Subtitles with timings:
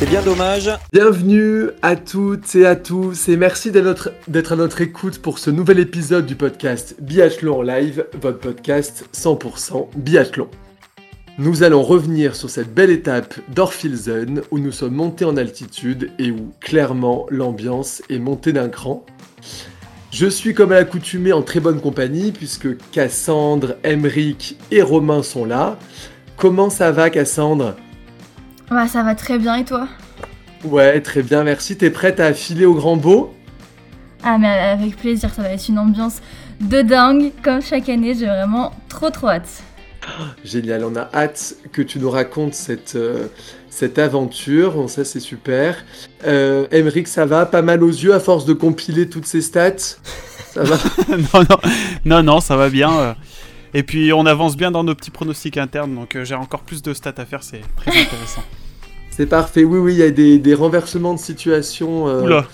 [0.00, 0.70] C'est bien dommage.
[0.94, 4.12] Bienvenue à toutes et à tous et merci d'être
[4.50, 10.48] à notre écoute pour ce nouvel épisode du podcast Biathlon live, votre podcast 100% biathlon.
[11.36, 16.30] Nous allons revenir sur cette belle étape d'Orfilsen où nous sommes montés en altitude et
[16.30, 19.04] où clairement l'ambiance est montée d'un cran.
[20.12, 25.44] Je suis comme à l'accoutumée en très bonne compagnie puisque Cassandre, Emeric et Romain sont
[25.44, 25.78] là.
[26.38, 27.74] Comment ça va Cassandre?
[28.70, 29.88] Bah ça va très bien et toi?
[30.64, 31.76] Ouais, très bien, merci.
[31.76, 33.34] T'es prête à filer au grand beau?
[34.22, 36.20] Ah mais avec plaisir, ça va être une ambiance
[36.60, 39.62] de dingue comme chaque année, j'ai vraiment trop trop hâte.
[40.44, 43.26] Génial, on a hâte que tu nous racontes cette, euh,
[43.70, 45.82] cette aventure, bon, ça c'est super.
[46.26, 47.46] Euh, Emeric, ça va?
[47.46, 49.96] Pas mal aux yeux à force de compiler toutes ces stats?
[50.52, 50.76] Ça va?
[51.08, 51.58] Non, non,
[52.04, 53.16] non, non, ça va bien.
[53.72, 56.82] Et puis on avance bien dans nos petits pronostics internes, donc euh, j'ai encore plus
[56.82, 58.42] de stats à faire, c'est très intéressant.
[59.20, 62.08] C'est parfait, oui, oui, il y a des, des renversements de situation.
[62.08, 62.46] euh, Oula,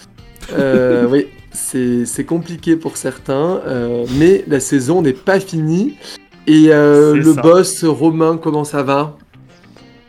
[0.53, 5.95] euh, oui, c'est c'est compliqué pour certains, euh, mais la saison n'est pas finie.
[6.49, 7.41] Et euh, le ça.
[7.41, 9.17] boss, Romain, comment ça va?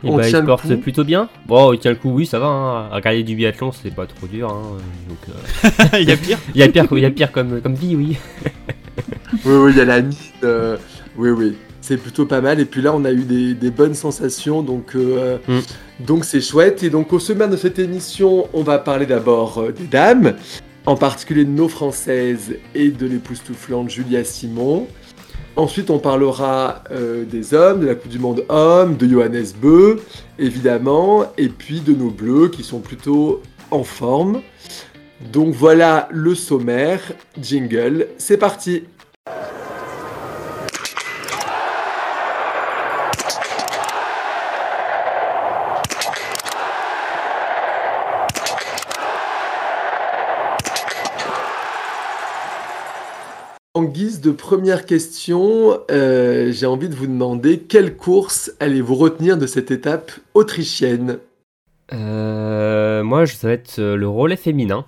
[0.04, 0.78] Et On bah, il tient se le porte coup.
[0.78, 1.30] plutôt bien.
[1.46, 2.48] Bon, il tient le coup, oui, ça va.
[2.48, 2.90] Hein.
[2.90, 4.50] Regarder du biathlon, c'est pas trop dur.
[4.50, 4.78] Hein.
[5.08, 6.40] Donc, euh, il y a pire.
[6.56, 8.18] il y a pire, il y a pire comme, comme vie, oui.
[9.46, 10.16] Oui, oui, il y a la mine.
[10.44, 10.76] euh,
[11.18, 11.56] oui, oui,
[11.88, 12.60] c'est plutôt pas mal.
[12.60, 15.60] Et puis là, on a eu des, des bonnes sensations, donc euh, Mm.
[16.06, 16.84] donc c'est chouette.
[16.84, 20.36] Et donc au sommaire de cette émission, on va parler d'abord euh, des dames,
[20.86, 24.88] en particulier de nos françaises et de l'époustouflante Julia Simon.
[25.56, 30.00] Ensuite, on parlera euh, des hommes, de la Coupe du Monde homme, de Johannes Beu,
[30.38, 33.42] évidemment, et puis de nos bleus qui sont plutôt
[33.72, 34.42] en forme.
[35.34, 37.02] Donc voilà le sommaire.
[37.42, 38.84] Jingle, c'est parti.
[53.98, 59.48] Guise de première question, euh, j'ai envie de vous demander quelle course allez-vous retenir de
[59.48, 61.18] cette étape autrichienne
[61.94, 64.86] Euh, moi, je- ça va être euh, le relais féminin.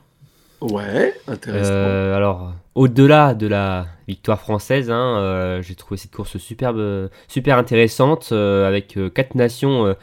[0.62, 1.72] Ouais, intéressant.
[1.72, 8.32] Euh, alors, au-delà de la victoire française, hein, j'ai trouvé cette course superbe, super intéressante,
[8.32, 9.96] avec quatre nations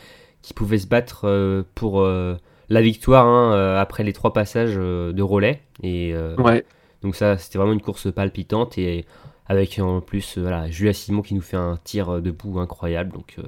[0.43, 5.61] qui pouvaient se battre pour la victoire hein, après les trois passages de relais.
[5.83, 6.65] Et Ouais,
[7.03, 9.05] Donc ça, c'était vraiment une course palpitante et
[9.49, 13.13] avec en plus euh, voilà, Julia Simon qui nous fait un tir euh, debout incroyable.
[13.13, 13.43] Donc euh,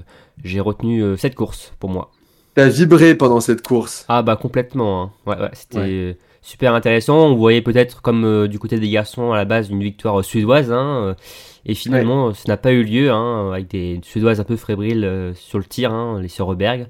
[0.45, 2.11] j'ai retenu euh, cette course pour moi.
[2.55, 4.05] t'as vibré pendant cette course.
[4.09, 5.03] Ah bah complètement.
[5.03, 5.11] hein.
[5.27, 7.17] Ouais, ouais, c'était super intéressant.
[7.27, 10.71] On voyait peut-être comme euh, du côté des garçons à la base une victoire suédoise.
[10.73, 11.17] hein,
[11.67, 15.35] et finalement, ça n'a pas eu lieu hein, avec des suédoises un peu fébriles euh,
[15.35, 16.87] sur le tir, hein, les Sœurberg.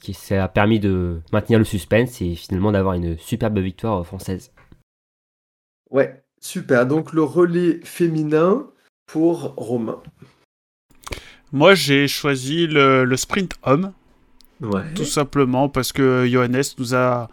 [0.00, 4.52] Qui ça a permis de maintenir le suspense et finalement d'avoir une superbe victoire française.
[5.94, 6.86] Ouais, super.
[6.86, 8.66] Donc le relais féminin
[9.06, 10.00] pour Romain.
[11.52, 13.92] Moi j'ai choisi le, le sprint homme,
[14.60, 14.82] Ouais.
[14.94, 17.28] tout simplement parce que Johannes nous a,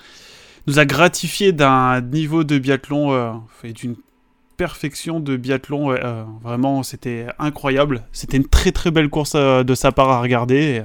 [0.67, 3.31] nous a gratifié d'un niveau de biathlon euh,
[3.63, 3.95] et d'une
[4.57, 5.91] perfection de biathlon.
[5.91, 8.03] euh, vraiment, c'était incroyable.
[8.11, 10.55] C'était une très très belle course euh, de sa part à regarder.
[10.55, 10.83] Et,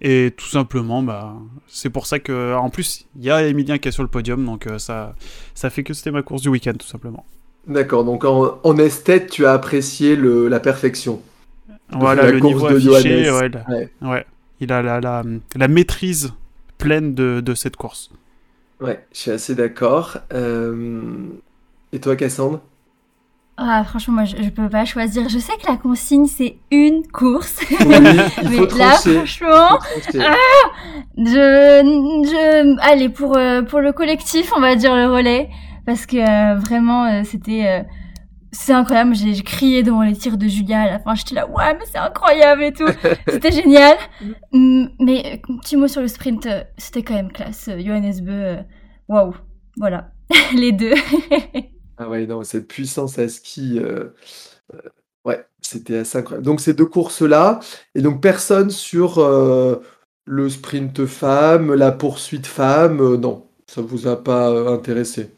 [0.00, 1.34] et tout simplement, bah,
[1.66, 4.44] c'est pour ça que, en plus, il y a Emilien qui est sur le podium,
[4.44, 5.14] donc euh, ça,
[5.54, 7.24] ça fait que c'était ma course du week-end, tout simplement.
[7.66, 11.20] D'accord, donc en, en esthète, tu as apprécié le, la perfection.
[11.90, 13.88] Voilà, la le course niveau de affiché, ouais, la- Ouais.
[14.02, 14.26] ouais.
[14.60, 15.22] il a la, la,
[15.56, 16.32] la maîtrise
[16.78, 18.10] pleine de, de cette course.
[18.80, 20.18] Ouais, je suis assez d'accord.
[20.32, 21.14] Euh,
[21.92, 22.60] Et toi, Cassandre?
[23.60, 27.04] Ah franchement moi je, je peux pas choisir, je sais que la consigne c'est une
[27.08, 27.58] course,
[27.88, 28.00] mais
[28.78, 30.20] là franchement trancher.
[31.16, 31.24] je,
[32.24, 35.50] je allez pour euh, pour le collectif on va dire le relais.
[35.86, 37.82] Parce que euh, vraiment euh, c'était euh,
[38.52, 39.14] c'est incroyable.
[39.16, 41.16] J'ai j'ai crié devant les tirs de Julia à la fin.
[41.16, 42.86] J'étais là ouais mais c'est incroyable et tout.
[43.28, 43.96] C'était génial.
[44.52, 46.46] Hum, mais petit mot sur le sprint
[46.76, 47.68] c'était quand même classe.
[47.84, 48.58] Johannes Beu
[49.08, 49.34] waouh.
[49.78, 50.10] Voilà.
[50.54, 50.94] Les deux
[51.98, 54.10] Ah ouais, non, cette puissance à ski, euh,
[54.74, 54.80] euh,
[55.24, 56.44] ouais, c'était assez incroyable.
[56.46, 57.60] Donc ces deux courses-là,
[57.94, 59.76] et donc personne sur euh,
[60.26, 65.30] le sprint femme, la poursuite femme, non, ça vous a pas intéressé.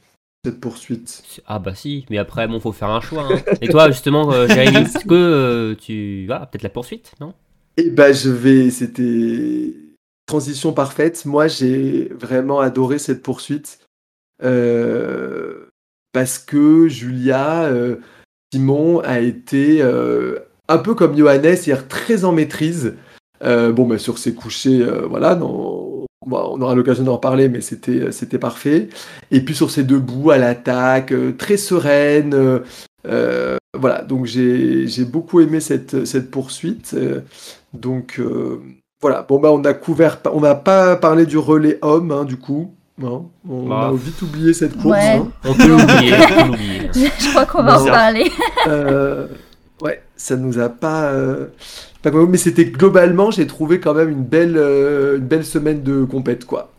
[0.45, 1.23] cette poursuite?
[1.47, 3.25] Ah bah si, mais après, bon, faut faire un choix.
[3.25, 3.43] hein.
[3.61, 6.27] Et toi, justement, Jérémy, est-ce que tu...
[6.31, 7.35] Ah, peut-être la poursuite, non?
[7.77, 9.75] Et bah je vais, c'était
[10.27, 11.25] transition parfaite.
[11.27, 13.81] Moi j'ai vraiment adoré cette poursuite
[14.43, 15.69] euh,
[16.12, 17.97] parce que Julia euh,
[18.53, 22.95] Simon a été euh, un peu comme Johannes, c'est-à-dire très en maîtrise.
[23.43, 28.89] Euh, bon, bah, sur ses couchers, voilà, on aura l'occasion d'en reparler, mais c'était parfait.
[29.31, 32.61] Et puis sur ses debout à l'attaque, très sereine.
[33.05, 36.95] voilà, donc j'ai beaucoup aimé cette, poursuite.
[37.73, 38.21] donc
[39.01, 42.37] voilà, bon bah on a couvert, on n'a pas parlé du relais homme, hein, du
[42.37, 42.75] coup.
[43.02, 43.88] On Bah.
[43.88, 44.97] a vite oublié cette course.
[44.97, 45.17] Ouais.
[45.17, 45.29] hein.
[45.44, 46.12] On peut l'oublier.
[46.94, 48.31] Je crois qu'on va en parler.
[48.67, 49.26] Euh,
[49.82, 51.47] ouais, ça nous a pas, euh,
[52.02, 56.05] pas mais c'était globalement, j'ai trouvé quand même une belle, euh, une belle semaine de
[56.05, 56.70] compète quoi.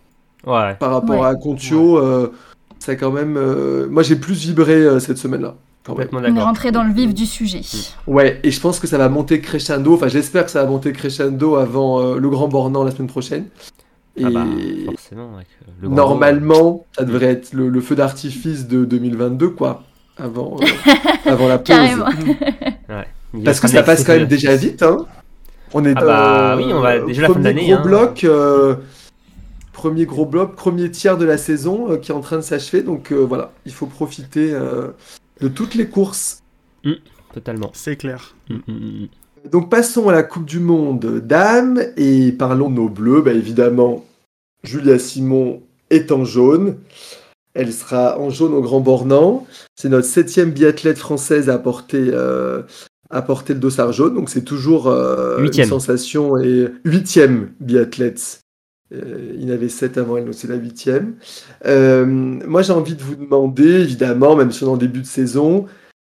[0.45, 0.75] Ouais.
[0.79, 1.27] Par rapport Ouais.
[1.27, 2.31] à Contio, euh,
[2.79, 5.55] ça a quand même, euh, moi j'ai plus vibré euh, cette semaine-là.
[5.83, 6.07] quand même.
[6.09, 7.61] Complètement On est rentré dans le vif du sujet.
[8.05, 9.95] Ouais, et je pense que ça va monter crescendo.
[9.95, 13.45] Enfin, j'espère que ça va monter crescendo avant euh, le Grand Bornand la semaine prochaine.
[14.17, 14.45] Et Ah bah,
[14.85, 15.35] forcément.
[15.35, 15.47] avec,
[15.81, 19.83] le grand normalement, ça devrait être le, le feu d'artifice de 2022, quoi,
[20.17, 20.65] avant, euh,
[21.25, 21.75] avant la pause.
[21.75, 22.05] Carrément.
[23.33, 25.05] Il Parce que ça passe quand même déjà vite, hein.
[25.73, 27.75] On est Ah bah euh, oui, on va déjà la fin de premier l'année, gros
[27.75, 27.81] hein.
[27.81, 28.75] bloc, euh,
[29.71, 32.83] premier gros bloc, premier tiers de la saison euh, qui est en train de s'achever.
[32.83, 34.89] Donc euh, voilà, il faut profiter euh,
[35.39, 36.43] de toutes les courses.
[37.33, 37.71] Totalement.
[37.73, 38.35] C'est clair.
[38.49, 39.07] Mm, mm, mm.
[39.49, 43.21] Donc passons à la Coupe du Monde dames et parlons de nos bleus.
[43.21, 44.05] Bah, évidemment,
[44.63, 46.77] Julia Simon est en jaune.
[47.53, 49.45] Elle sera en jaune au Grand Bornand.
[49.75, 52.61] C'est notre septième biathlète française à porter, euh,
[53.09, 54.15] à porter le dossard jaune.
[54.15, 56.37] Donc c'est toujours euh, une sensation.
[56.37, 58.41] Et huitième biathlète.
[58.93, 61.15] Euh, il y en avait sept avant elle, donc c'est la huitième.
[61.65, 65.65] Moi j'ai envie de vous demander, évidemment, même si on est en début de saison,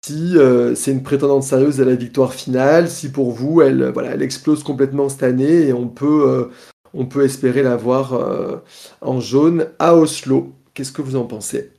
[0.06, 3.92] si euh, c'est une prétendante sérieuse à la victoire finale, si pour vous, elle, euh,
[3.92, 6.52] voilà, elle explose complètement cette année et on peut,
[6.94, 8.14] euh, espérer la voir
[9.02, 10.54] en jaune à Oslo.
[10.74, 11.75] Qu'est-ce que vous en pensez?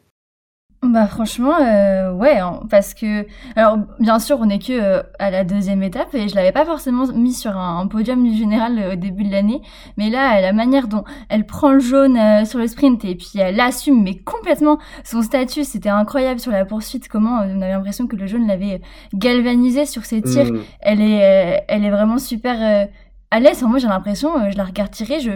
[0.89, 5.31] Bah franchement, euh, ouais, hein, parce que alors bien sûr on est que euh, à
[5.31, 8.79] la deuxième étape et je l'avais pas forcément mis sur un, un podium du général
[8.79, 9.63] euh, au début de l'année,
[9.97, 13.59] mais là la manière dont elle prend le jaune sur le sprint et puis elle
[13.59, 17.09] assume mais complètement son statut, c'était incroyable sur la poursuite.
[17.09, 18.81] Comment on avait l'impression que le jaune l'avait
[19.13, 20.53] galvanisé sur ses tirs.
[20.53, 20.61] Hmm.
[20.81, 22.89] Elle est, elle est vraiment super
[23.31, 23.57] à l'aise.
[23.57, 25.33] Enfin, moi, j'ai l'impression, euh, je la regarde tirer, je,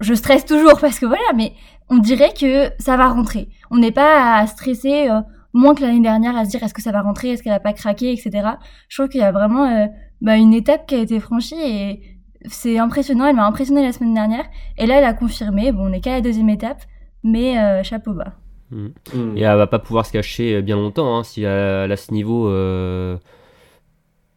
[0.00, 1.52] je stresse toujours parce que voilà, mais
[1.88, 3.48] on dirait que ça va rentrer.
[3.70, 5.20] On n'est pas à stresser euh,
[5.54, 7.60] moins que l'année dernière à se dire est-ce que ça va rentrer, est-ce qu'elle va
[7.60, 8.48] pas craquer, etc.
[8.88, 9.86] Je trouve qu'il y a vraiment euh,
[10.20, 12.02] bah, une étape qui a été franchie et
[12.46, 13.26] c'est impressionnant.
[13.26, 14.44] Elle m'a impressionné la semaine dernière
[14.76, 15.72] et là, elle a confirmé.
[15.72, 16.82] Bon, on n'est qu'à la deuxième étape,
[17.22, 18.34] mais euh, chapeau bas.
[18.70, 18.88] Hmm.
[19.36, 22.48] Et elle va pas pouvoir se cacher bien longtemps hein, si elle a ce niveau
[22.48, 23.18] euh,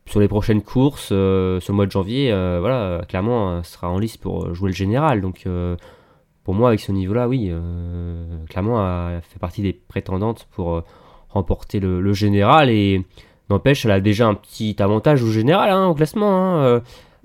[0.07, 2.31] sur les prochaines courses, euh, sur le mois de janvier.
[2.31, 5.21] euh, voilà, clairement, elle sera en lice pour jouer le général.
[5.21, 5.75] Donc, euh,
[6.43, 10.83] pour moi, avec ce niveau-là, oui, euh, clairement, elle fait partie des prétendantes pour euh,
[11.29, 12.69] remporter le, le général.
[12.69, 13.05] Et
[13.49, 16.31] n'empêche, elle a déjà un petit avantage au général, hein, au classement.
[16.31, 16.79] hein, euh,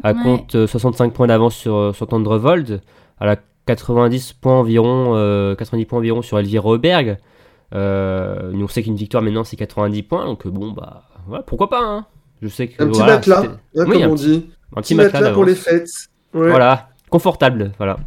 [0.04, 0.22] elle Ouais.
[0.24, 2.82] compte euh, 65 points d'avance sur, sur Tendrevold.
[3.20, 3.36] Elle a
[3.66, 7.18] 90 points environ, euh, 90 points environ sur Elvire Roberg.
[7.74, 11.42] Euh, nous, on sait qu'une victoire maintenant c'est 90 points, donc euh, bon bah voilà,
[11.44, 11.80] pourquoi pas.
[11.82, 12.06] Hein.
[12.42, 14.50] Je sais que Un petit voilà, matelas, hein, Oui, comme on dit.
[14.76, 15.88] un Petit petit matelas matelas pour les fêtes.
[16.34, 16.50] Ouais.
[16.50, 17.98] Voilà, confortable, voilà.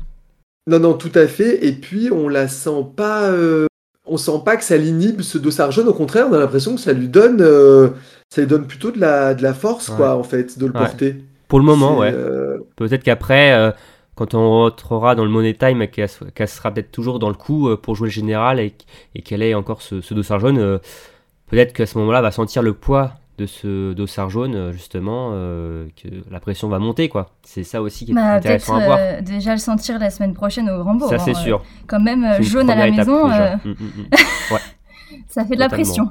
[0.67, 1.65] Non, non, tout à fait.
[1.65, 3.23] Et puis, on la sent pas.
[3.29, 3.67] euh,
[4.07, 5.87] On sent pas que ça l'inhibe ce dossard jaune.
[5.87, 7.89] Au contraire, on a l'impression que ça lui donne, euh,
[8.29, 9.95] ça lui donne plutôt de la, de la force, Ouais.
[9.95, 10.79] quoi, en fait, de le Ouais.
[10.79, 11.15] porter.
[11.47, 12.11] Pour le moment, ouais.
[12.13, 13.71] euh, Peut-être qu'après, euh,
[14.15, 17.95] quand on rentrera dans le Money Time, qu'elle sera peut-être toujours dans le coup pour
[17.95, 18.73] jouer le général et,
[19.15, 20.79] et qu'elle ait encore ce, ce dossard jaune,
[21.49, 25.31] peut-être qu'à ce moment-là, elle va sentir le poids de ce dossard jaune, euh, justement,
[25.33, 27.31] euh, que la pression va monter, quoi.
[27.43, 28.97] C'est ça aussi qui est Bah, peut-être intéressant à voir.
[29.01, 31.09] euh, déjà le sentir la semaine prochaine au Grand Bourg.
[31.09, 31.57] ça, c'est hein, sûr.
[31.59, 34.07] euh, Quand même, jaune à la maison, euh, Mm, mm, mm.
[35.27, 36.09] ça fait de la pression.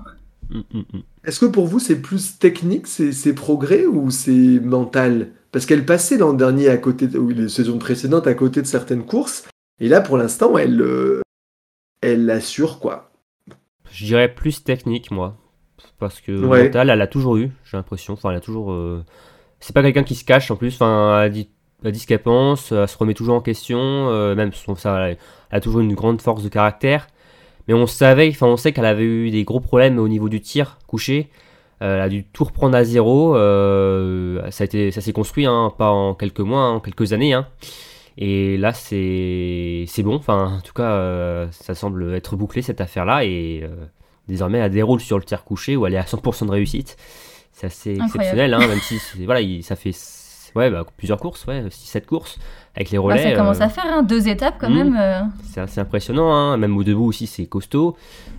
[1.25, 5.31] Est-ce que pour vous, c'est plus technique, c'est c'est progrès ou c'est mental?
[5.53, 8.67] Parce qu'elle passait l'an dernier à côté, de- ou les saisons précédentes à côté de
[8.67, 9.45] certaines courses.
[9.81, 11.23] Et là, pour l'instant, elle, euh,
[12.03, 13.11] elle assure, quoi.
[13.91, 15.37] Je dirais plus technique, moi.
[15.99, 16.65] Parce que Ouais.
[16.65, 18.15] mental, elle a toujours eu, j'ai l'impression.
[18.15, 18.73] Enfin, elle a toujours.
[18.73, 19.05] euh,
[19.61, 20.75] C'est pas quelqu'un qui se cache en plus.
[20.75, 21.49] Enfin, elle dit,
[21.85, 23.79] elle dit ce qu'elle pense, elle se remet toujours en question.
[23.81, 25.19] euh, même son- ça, elle
[25.51, 27.07] a toujours une grande force de caractère.
[27.69, 30.41] Mais on savait, enfin, on sait qu'elle avait eu des gros problèmes au niveau du
[30.43, 31.31] tir couché.
[31.83, 33.35] Euh, elle a dû tout reprendre à zéro.
[33.37, 37.13] euh, ça a été, ça s'est construit, hein, pas en quelques mois, hein, en quelques
[37.15, 37.33] années.
[37.33, 37.47] hein.
[38.19, 40.17] Et là, c'est c'est bon.
[40.17, 43.25] Enfin, en tout cas, euh, ça semble être bouclé cette affaire-là.
[43.25, 43.69] Et euh,
[44.29, 46.97] désormais, elle déroule sur le tir couché où elle est à 100% de réussite.
[47.53, 48.07] C'est assez Incroyable.
[48.17, 49.93] exceptionnel, hein, même si voilà, il- ça fait
[50.57, 52.39] ouais, bah, plusieurs courses, ouais, 6-7 courses
[52.77, 53.23] avec les Bah, relais.
[53.23, 54.77] ça commence euh, à faire hein, deux étapes quand Mhm.
[54.77, 54.97] même.
[55.01, 55.21] euh.
[55.53, 56.57] c'est assez impressionnant, hein.
[56.57, 57.97] même au debout aussi, c'est costaud.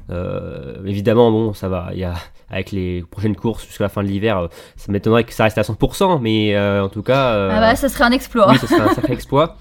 [0.09, 1.89] Euh, évidemment, bon, ça va.
[1.93, 2.13] Il y a
[2.49, 5.63] avec les prochaines courses jusqu'à la fin de l'hiver, ça m'étonnerait que ça reste à
[5.63, 7.49] 100%, mais en tout cas.
[7.51, 8.49] Ah bah, ça serait un exploit.
[8.51, 9.57] oui, ce serait un sacré exploit.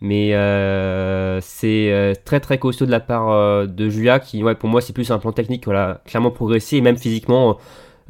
[0.00, 4.54] Mais euh, c'est euh, très très costaud de la part euh, de Julia qui, ouais,
[4.54, 7.58] pour moi, c'est plus un plan technique, voilà, clairement progressé et même physiquement,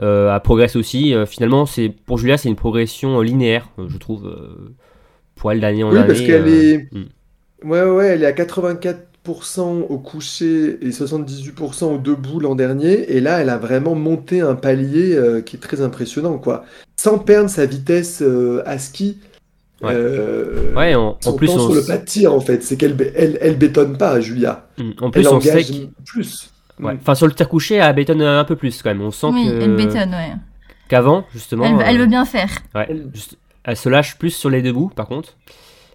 [0.00, 1.14] elle progresse aussi.
[1.26, 4.30] Finalement, c'est pour Julia, c'est une progression linéaire, je trouve,
[5.36, 6.06] pour elle d'année en Oui, année.
[6.06, 6.88] parce qu'elle est...
[6.92, 7.04] hmm.
[7.64, 13.10] Ouais, ouais, elle est à 84% au coucher et 78% au debout l'an dernier.
[13.16, 16.64] Et là, elle a vraiment monté un palier qui est très impressionnant, quoi.
[16.96, 18.22] Sans perdre sa vitesse
[18.66, 19.18] à ski.
[19.82, 19.90] Ouais.
[19.92, 22.62] euh, Ouais, en, plus, on, sur le pas de tir, en fait.
[22.62, 24.66] C'est qu'elle elle, elle bétonne pas, Julia.
[24.78, 25.72] Hmm, en Elle plus, on engage
[26.06, 26.50] plus.
[26.80, 26.94] ouais.
[26.94, 26.98] Mm.
[27.00, 29.02] Enfin, sur le tir couché, elle bétonne un peu plus quand même.
[29.02, 30.32] On sent oui, que elle bétonne, ouais.
[30.88, 32.48] qu'avant, justement, Elle, elle euh, veut bien faire.
[32.74, 35.36] ouais, juste- elle se lâche plus sur les debout, par contre.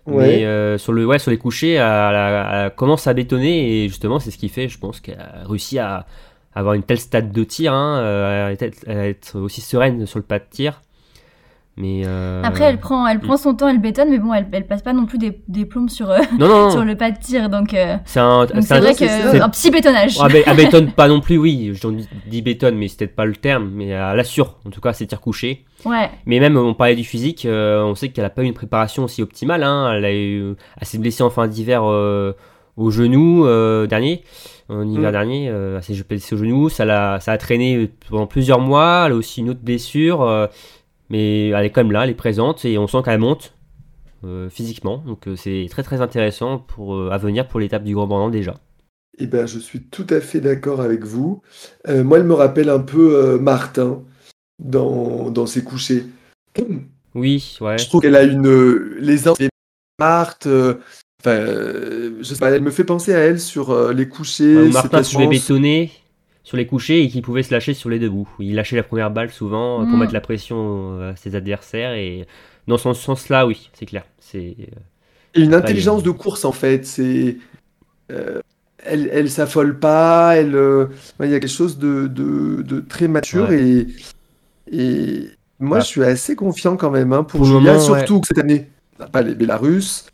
[0.06, 0.28] Ouais.
[0.40, 3.88] Mais euh, sur, le, ouais, sur les couchers, elle, elle- elle commence à bétonner et
[3.88, 6.06] justement, c'est ce qui fait, je pense, qu'elle a réussi à
[6.54, 10.24] avoir une telle stade de tir, hein, à être, à être aussi sereine sur le
[10.26, 10.82] pas de tir.
[11.82, 14.68] Mais euh, Après, elle prend, elle prend son temps, elle bétonne, mais bon, elle, elle
[14.68, 17.18] passe pas non plus des, des plombes sur, euh, non, non, sur le pas de
[17.18, 17.50] tir.
[17.50, 20.18] Donc, euh, c'est un, c'est vrai que un petit bétonnage.
[20.22, 21.92] Ah, bé- elle bétonne pas non plus, oui, j'en
[22.28, 25.08] dis, bétonne, mais c'est peut-être pas le terme, mais elle assure, en tout cas, ses
[25.08, 25.66] tirs couchés.
[25.84, 26.12] Ouais.
[26.28, 29.24] Mais même, on parlait du physique, on sait qu'elle a pas eu une préparation aussi
[29.24, 29.64] optimale.
[29.64, 29.92] Hein.
[29.96, 33.48] Elle, a eu, elle s'est blessée en fin d'hiver au genou
[33.88, 34.24] dernier,
[34.70, 35.12] en hiver Mm.
[35.12, 36.70] dernier, elle s'est blessée au genou.
[36.70, 39.06] Ça, l'a- ça a traîné pendant plusieurs mois.
[39.08, 40.48] Elle a aussi une autre blessure,
[41.12, 43.54] mais elle est quand même là, elle est présente et on sent qu'elle monte
[44.24, 45.04] euh, physiquement.
[45.06, 48.30] Donc euh, c'est très très intéressant pour, euh, à venir pour l'étape du Grand Bornand
[48.30, 48.56] déjà.
[49.20, 51.42] Eh ben, je suis tout à fait d'accord avec vous.
[51.88, 54.02] Moi, elle me rappelle un peu Martin
[54.58, 56.06] dans, dans ses couchers.
[57.14, 57.78] Oui, ouais.
[57.78, 58.96] Je trouve qu'elle a une.
[59.00, 59.34] Les uns,
[60.00, 60.48] Marthe.
[60.48, 64.56] Enfin, je sais pas, elle me fait penser à elle sur les couchers.
[64.56, 65.30] Ouais, Martin pouvait assurance.
[65.30, 65.92] bétonner
[66.52, 68.28] sur les couchers et qui pouvait se lâcher sur les debout.
[68.40, 70.00] Il lâchait la première balle souvent euh, pour Mm.
[70.02, 72.28] mettre la pression euh, à ses adversaires et
[72.68, 74.04] dans ce sens-là, oui, c'est clair.
[74.20, 76.86] C'est euh, une intelligence de course, en fait.
[76.86, 77.38] C'est.
[78.12, 78.42] euh,
[78.84, 80.36] elle, elle s'affole pas.
[80.36, 80.88] Elle, euh,
[81.20, 83.64] ouais, il y a quelque chose de, de, de très mature Ouais.
[83.64, 83.88] et.
[84.74, 85.28] Et
[85.60, 85.82] moi, Ouais.
[85.84, 87.80] je suis assez confiant quand même hein, pour, Pour Julia, moment, ouais.
[88.00, 88.68] surtout que cette année,
[89.00, 90.08] on n'a pas les Bélarusses,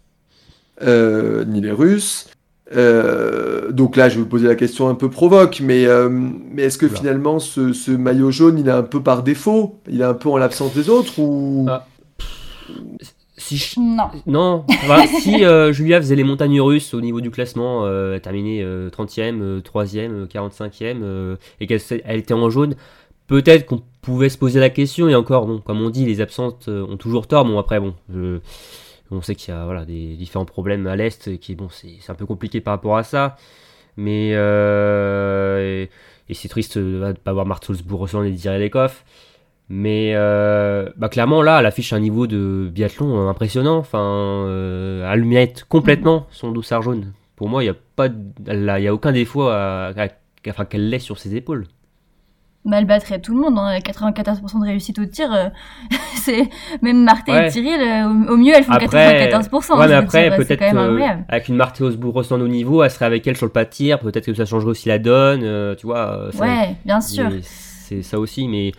[0.83, 2.29] euh, ni les Russes.
[2.75, 6.63] Euh, donc là, je vais vous poser la question un peu provoque, mais, euh, mais
[6.63, 9.79] est-ce que finalement ce, ce maillot jaune, il est un peu par défaut?
[9.89, 11.65] Il est un peu en l'absence des autres ou...
[11.69, 11.85] Ah.
[13.37, 14.09] si je- Non.
[14.25, 18.21] non, voilà, si euh, Julia faisait les montagnes russes au niveau du classement, euh, elle
[18.21, 22.75] terminait euh, 30e, euh, 3e, euh, 45e, euh, et qu'elle était en jaune,
[23.27, 26.67] peut-être qu'on pouvait se poser la question, et encore, bon, comme on dit, les absentes
[26.67, 28.39] ont toujours tort, bon après, bon, je-
[29.11, 32.15] on sait qu'il y a voilà, des différents problèmes à l'Est, qui, bon, c'est un
[32.15, 33.37] peu compliqué par rapport à ça,
[33.97, 35.85] mais, euh,
[36.29, 39.03] et, c'est triste de ne pas voir Marthe Solsbourg et Desiree Lecoff,
[39.69, 43.77] mais euh, bah clairement là, elle affiche un niveau de biathlon euh, impressionnant.
[43.77, 47.11] Enfin, elle mérite complètement son dossard jaune.
[47.35, 48.07] Pour moi, il n'y a pas,
[48.47, 49.93] il a aucun défaut à,
[50.69, 51.65] qu'elle l'ait sur ses épaules.
[52.67, 53.57] Bah, elle battrait tout le monde.
[53.57, 53.79] Hein.
[53.79, 55.33] 94% de réussite au tir.
[55.33, 55.47] euh,
[56.15, 56.49] c'est
[56.81, 57.47] même Marthe Ouais.
[57.47, 59.53] et Cyril, euh, au, mieux, elles font Après, 94%.
[59.77, 62.91] ouais, je mais après, peut-être quand même euh, avec une Marthe Osbourg au niveau, elle
[62.91, 63.99] serait avec elle sur le pas de tir.
[63.99, 65.41] Peut-être que ça changerait aussi la donne.
[65.43, 66.11] euh, tu vois.
[66.27, 67.29] euh, ça- Ouais, bien sûr.
[67.41, 68.73] C'est ça aussi, mais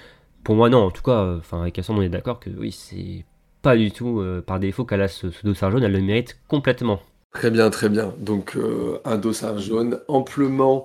[0.45, 0.85] pour moi non.
[0.85, 3.25] En tout cas, euh, enfin avec Cassandre, on est d'accord que oui, c'est
[3.62, 5.83] pas du tout euh, par défaut qu'elle a ce, ce dossard jaune.
[5.83, 7.00] Elle le mérite complètement.
[7.33, 8.12] Très bien, très bien.
[8.18, 10.85] Donc, euh, un dossard jaune amplement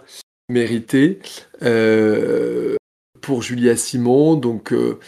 [0.50, 1.20] mérité
[1.62, 2.76] euh,
[3.24, 4.36] pour Julia Simon.
[4.36, 5.00] Donc, euh,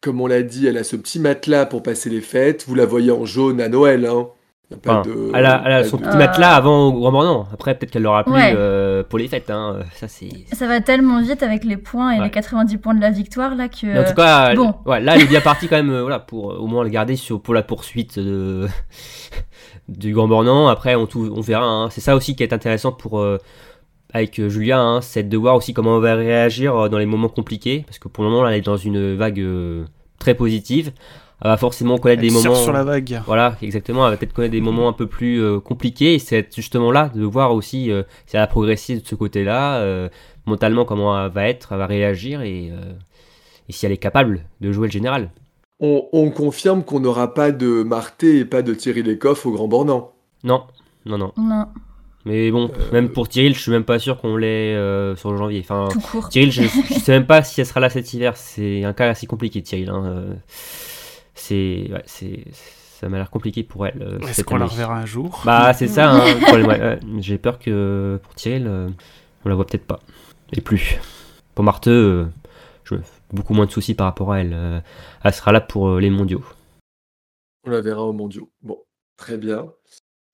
[0.00, 2.64] comme on l'a dit, elle a ce petit matelas pour passer les fêtes.
[2.68, 4.06] Vous la voyez en jaune à Noël.
[4.06, 4.28] Hein.
[4.70, 7.12] Y a pas Enfin, de- elle, a, elle son de- petit matelas avant au Grand
[7.12, 7.46] Bornand.
[7.52, 8.54] Après, peut-être qu'elle l'aura plus Ouais.
[8.56, 9.50] euh, pour les fêtes.
[9.50, 9.80] Hein.
[9.96, 10.30] Ça, c'est.
[10.52, 12.24] Ça va tellement vite avec les points et Ouais.
[12.24, 13.84] les 90 points de la victoire là que.
[13.86, 14.74] Mais en tout cas, elle- bon.
[14.86, 15.90] ouais, là, elle est bien partie quand même.
[15.90, 18.66] euh, voilà, pour au moins le garder sur, pour la poursuite de,
[19.88, 20.68] du Grand Bornand.
[20.68, 21.64] Après, on, tout- on verra.
[21.66, 21.90] hein.
[21.90, 23.38] C'est ça aussi qui est intéressant pour euh,
[24.12, 27.06] avec euh, Julia, hein, c'est de voir aussi comment on va réagir euh, dans les
[27.06, 27.84] moments compliqués.
[27.86, 29.84] Parce que pour le moment, là, elle est dans une vague euh,
[30.18, 30.92] très positive.
[31.44, 32.54] Elle va forcément connaître Elle des moments.
[32.54, 33.20] sur la vague.
[33.26, 34.04] Voilà, exactement.
[34.06, 36.14] Elle va peut-être connaître des moments un peu plus euh, compliqués.
[36.14, 39.78] Et c'est justement là de voir aussi euh, si elle a progressé de ce côté-là,
[39.80, 40.08] euh,
[40.46, 42.92] mentalement comment elle va être, elle va réagir et, euh,
[43.68, 45.30] et si elle est capable de jouer le général.
[45.80, 49.66] On, on confirme qu'on n'aura pas de Marté et pas de Thierry Lecoff au Grand
[49.66, 50.12] Bornand.
[50.44, 50.62] Non,
[51.06, 51.32] non, non.
[51.36, 51.66] Non,
[52.24, 55.32] Mais bon, Euh, même pour Tyrell, je suis même pas sûr qu'on l'ait euh, sur
[55.32, 55.60] le janvier.
[55.68, 55.88] Enfin.
[56.30, 58.36] Tyrell, je, je sais même pas si elle sera là cet hiver.
[58.36, 59.90] C'est un cas assez compliqué, Tyrell.
[59.90, 60.04] Hein.
[60.06, 60.34] euh,
[61.34, 64.00] C'est, ouais, c'est, ça m'a l'air compliqué pour elle.
[64.02, 65.42] euh, Est-ce qu'on la reverra un jour?
[65.44, 66.10] Bah, c'est ça.
[66.12, 67.00] Hein, ouais.
[67.18, 68.88] J'ai peur que pour Tyrell, euh,
[69.44, 69.98] on la voit peut-être pas.
[70.52, 70.98] Et plus.
[71.54, 72.26] Pour Marthe, euh,
[72.84, 74.52] je me fais beaucoup moins de soucis par rapport à elle.
[74.54, 74.80] euh,
[75.24, 76.44] elle sera là pour euh, les mondiaux.
[77.64, 78.50] On la verra au mondiaux.
[78.62, 78.78] Bon,
[79.16, 79.66] très bien.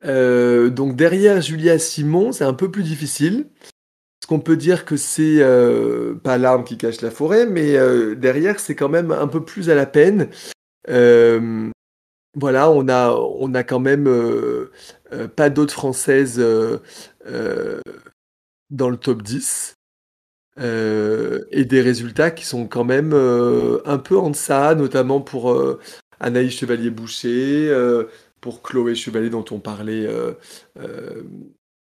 [0.05, 3.49] Euh, donc derrière Julia Simon, c'est un peu plus difficile.
[4.21, 8.15] Parce qu'on peut dire que c'est euh, pas l'arme qui cache la forêt, mais euh,
[8.15, 10.29] derrière, c'est quand même un peu plus à la peine.
[10.89, 11.71] Euh,
[12.35, 14.09] voilà, on a, on a quand même
[15.37, 16.39] pas d'autres françaises
[18.71, 19.75] dans le top 10.
[20.61, 25.57] Euh, et des résultats qui sont quand même un peu en deçà, notamment pour
[26.21, 27.73] Anaïs Chevalier-Boucher,
[28.41, 30.33] pour Chloé Chevalier dont on parlait euh,
[30.81, 31.23] euh,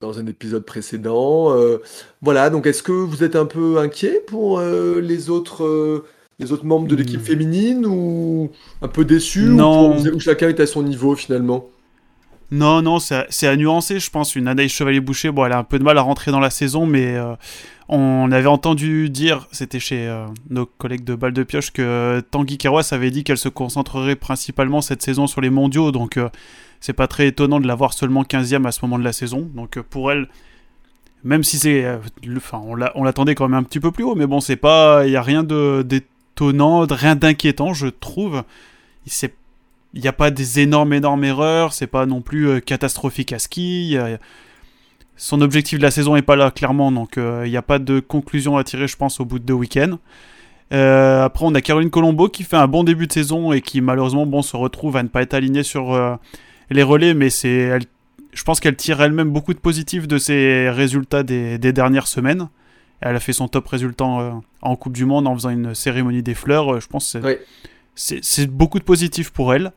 [0.01, 1.53] dans un épisode précédent.
[1.57, 1.77] Euh,
[2.21, 6.03] voilà, donc est-ce que vous êtes un peu inquiet pour les autres
[6.39, 7.23] les autres membres de l'équipe Hmm.
[7.23, 8.49] féminine ou
[8.81, 9.95] un peu déçu Non.
[9.97, 11.69] ou, pour- ou chacun est à son niveau finalement?
[12.53, 13.15] Non, non, c'est
[13.47, 14.35] à- à nuancer, je pense.
[14.35, 16.85] Une Anaïs Chevalier-Boucher, bon, elle a un peu de mal à rentrer dans la saison,
[16.85, 17.33] mais euh,
[17.89, 22.57] on avait entendu dire, c'était chez euh, nos collègues de Balle de Pioche, que Tanguy
[22.57, 26.29] Kerouas avait dit qu'elle se concentrerait principalement cette saison sur les mondiaux, donc euh,
[26.79, 29.49] c'est pas très étonnant de la voir seulement 15e à ce moment de la saison.
[29.55, 30.27] Donc euh, pour elle,
[31.23, 31.83] même si c'est.
[31.85, 31.97] euh,
[32.37, 34.57] Enfin, on l'a- on l'attendait quand même un petit peu plus haut, mais bon, c'est
[34.57, 35.05] pas.
[35.05, 38.43] Il n'y a rien d'étonnant, rien d'inquiétant, je trouve.
[39.05, 39.33] C'est
[39.93, 43.39] il n'y a pas des énormes, énormes erreurs, c'est pas non plus euh, catastrophique à
[43.39, 43.97] ski.
[43.97, 44.17] a-
[45.15, 47.79] Son objectif de la saison est pas là, clairement, donc euh, il n'y a pas
[47.79, 49.99] de conclusion à tirer, je pense, au bout de deux week-ends.
[50.73, 53.79] Euh, après, on a Caroline Colombo qui fait un bon début de saison et qui,
[53.81, 56.15] malheureusement, bon, se retrouve à ne pas être alignée sur euh,
[56.71, 57.83] les relais, mais c'est, elle-
[58.33, 62.49] je pense qu'elle tire elle-même beaucoup de positifs de ses résultats des, des dernières semaines.
[63.01, 64.05] Elle a fait son top résultat
[64.61, 66.79] en Coupe du Monde en faisant une cérémonie des fleurs.
[66.79, 67.35] Je pense que c'est Oui.
[67.93, 69.71] c'est c'est beaucoup de positifs pour elle.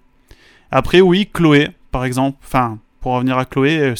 [0.70, 2.38] Après, oui, Chloé, par exemple.
[2.44, 3.94] Enfin, pour revenir à Chloé, euh,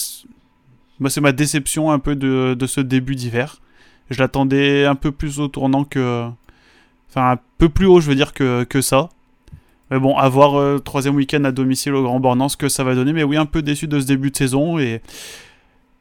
[0.98, 3.60] moi, c'est ma déception un peu de, de ce début d'hiver.
[4.10, 6.28] Je l'attendais un peu plus au tournant que.
[7.10, 9.08] Enfin, un peu plus haut, je veux dire, que, ça.
[9.90, 12.82] Mais bon, à voir euh, troisième week-end à domicile au Grand Bornand, ce que ça
[12.84, 13.12] va donner.
[13.12, 14.78] Mais oui, un peu déçu de ce début de saison.
[14.78, 15.00] Et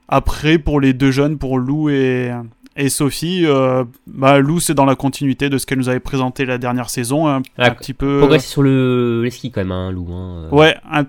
[0.08, 2.32] après, pour les deux jeunes, pour Lou et,
[2.76, 6.46] et Sophie, euh, bah, Lou, c'est dans la continuité de ce qu'elle nous avait présenté
[6.46, 7.28] la dernière saison.
[7.28, 8.20] Un, Ah, un petit peu.
[8.20, 10.08] Progresser sur le, les skis quand même, hein, Lou.
[10.12, 10.56] hein, euh.
[10.56, 11.06] Ouais, un-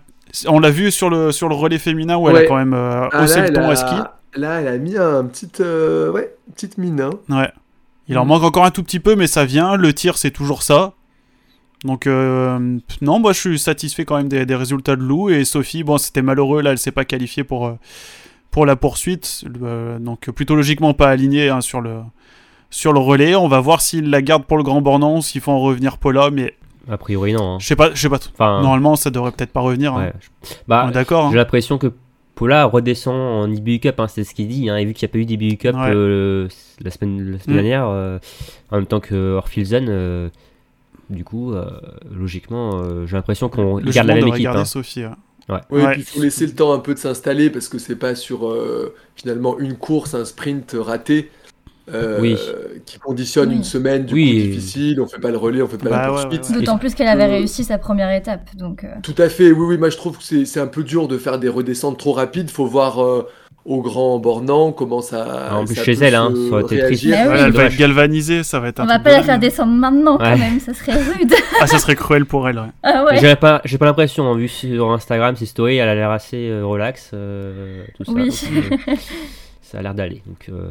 [0.48, 3.08] on l'a vu sur le, sur le relais féminin où elle a quand même euh,
[3.12, 3.94] Ah, haussé là, le elle ton a- à ski.
[4.34, 7.00] Là, elle a mis un petit, euh, ouais, une petite mine.
[7.00, 7.10] hein.
[7.30, 7.50] Ouais.
[8.08, 9.76] Il en manque encore un tout petit peu, mais ça vient.
[9.76, 10.92] Le tir, c'est toujours ça.
[11.84, 15.30] Donc, euh, non, moi, je suis satisfait quand même des, des résultats de Lou.
[15.30, 16.62] Et Sophie, bon, c'était malheureux.
[16.62, 17.72] Là, elle s'est pas qualifiée pour, euh,
[18.56, 19.44] pour la poursuite.
[19.62, 21.96] Euh, donc, plutôt logiquement pas alignée hein, sur, le,
[22.70, 23.34] sur le relais.
[23.36, 26.30] On va voir s'ils la gardent pour le Grand Bornand, s'ils font revenir Paula.
[26.30, 26.54] Mais
[26.90, 27.56] A priori, non.
[27.56, 27.58] hein.
[27.60, 27.90] je sais pas.
[27.92, 28.16] Je sais pas.
[28.32, 29.92] Enfin, Normalement, ça devrait peut-être pas revenir.
[29.94, 30.06] hein.
[30.06, 30.12] ouais.
[30.68, 31.26] Bah, d'accord.
[31.26, 31.28] hein.
[31.32, 31.92] J'ai l'impression que
[32.34, 34.70] Paula redescend en IBU Cup, hein, c'est ce qu'il dit.
[34.70, 35.90] Hein, et vu qu'il n'y a pas eu d'IBU Cup Ouais.
[35.94, 36.48] euh,
[36.80, 37.60] la semaine, la semaine Mm.
[37.60, 38.18] dernière, euh,
[38.70, 40.30] en même temps que Orphilzen, euh,
[41.10, 41.52] du coup,
[42.10, 44.46] logiquement, j'ai l'impression qu'on garde la même équipe.
[44.48, 44.64] hein.
[44.64, 45.04] Sophie.
[45.04, 45.10] ouais.
[45.48, 45.92] Oui, Ouais.
[45.92, 48.48] puis il faut laisser le temps un peu de s'installer parce que c'est pas sur
[48.48, 51.30] euh, finalement une course, un sprint raté
[51.94, 52.36] euh, Oui.
[52.84, 53.54] qui conditionne Oui.
[53.56, 54.32] une semaine du Oui.
[54.42, 55.00] coup difficile.
[55.00, 56.42] On fait pas le relais, on fait pas Bah la ouais, poursuite.
[56.42, 56.60] ouais, ouais.
[56.60, 58.54] D'autant plus qu'elle avait réussi sa première étape.
[58.56, 60.82] Donc, euh, Tout à fait, oui, oui, moi je trouve que c'est c'est un peu
[60.82, 62.50] dur de faire des redescentes trop rapides.
[62.50, 63.28] Faut voir euh,
[63.66, 65.48] au grand bornant comment ça.
[65.50, 67.06] Ah, en plus, ça chez elle, hein, ça aurait été triste.
[67.12, 67.28] Ah.
[67.28, 69.72] Ouais, elle va être galvanisée, ça va être un on va pas la faire descendre
[69.72, 70.36] maintenant quand Ouais.
[70.38, 71.34] même, ça serait rude.
[71.60, 72.68] Ah, ça serait cruel pour elle, ouais.
[72.84, 73.18] ah ouais.
[73.18, 76.48] J'ai pas, j'ai pas l'impression, hein, vu sur Instagram, ses stories, elle a l'air assez
[76.48, 78.12] euh, relax, euh, tout ça.
[78.12, 78.28] Oui.
[78.28, 78.94] donc, euh,
[79.62, 80.22] ça a l'air d'aller.
[80.26, 80.68] Donc, euh,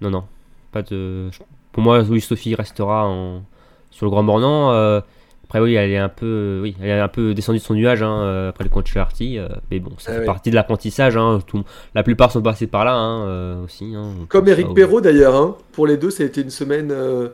[0.00, 0.24] non, non,
[0.72, 1.28] pas de.
[1.72, 3.42] Pour moi, oui, Sophie restera en...
[3.90, 5.02] sur le Grand Bornand.
[5.48, 8.02] Après, oui, elle est un peu, oui, elle est un peu descendue de son nuage
[8.02, 10.26] hein, euh, après le coach Charty, euh, mais bon, ça Ah fait oui.
[10.26, 11.16] partie de l'apprentissage.
[11.16, 11.62] Hein, tout-
[11.94, 13.94] La plupart sont passés par là hein, euh, aussi.
[13.94, 14.74] hein, Comme ça, Eric oui.
[14.74, 15.36] Perrault d'ailleurs.
[15.36, 15.56] hein.
[15.72, 17.28] Pour les deux, ça a été une semaine euh,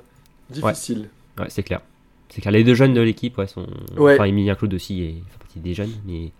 [0.51, 1.09] difficile.
[1.38, 1.81] Ouais, c'est clair.
[2.29, 2.53] C'est clair.
[2.53, 3.66] Les deux jeunes de l'équipe, ouais, sont.
[3.96, 4.14] Ouais.
[4.14, 6.33] Enfin, Emilien Claude aussi est fait partie des jeunes, mais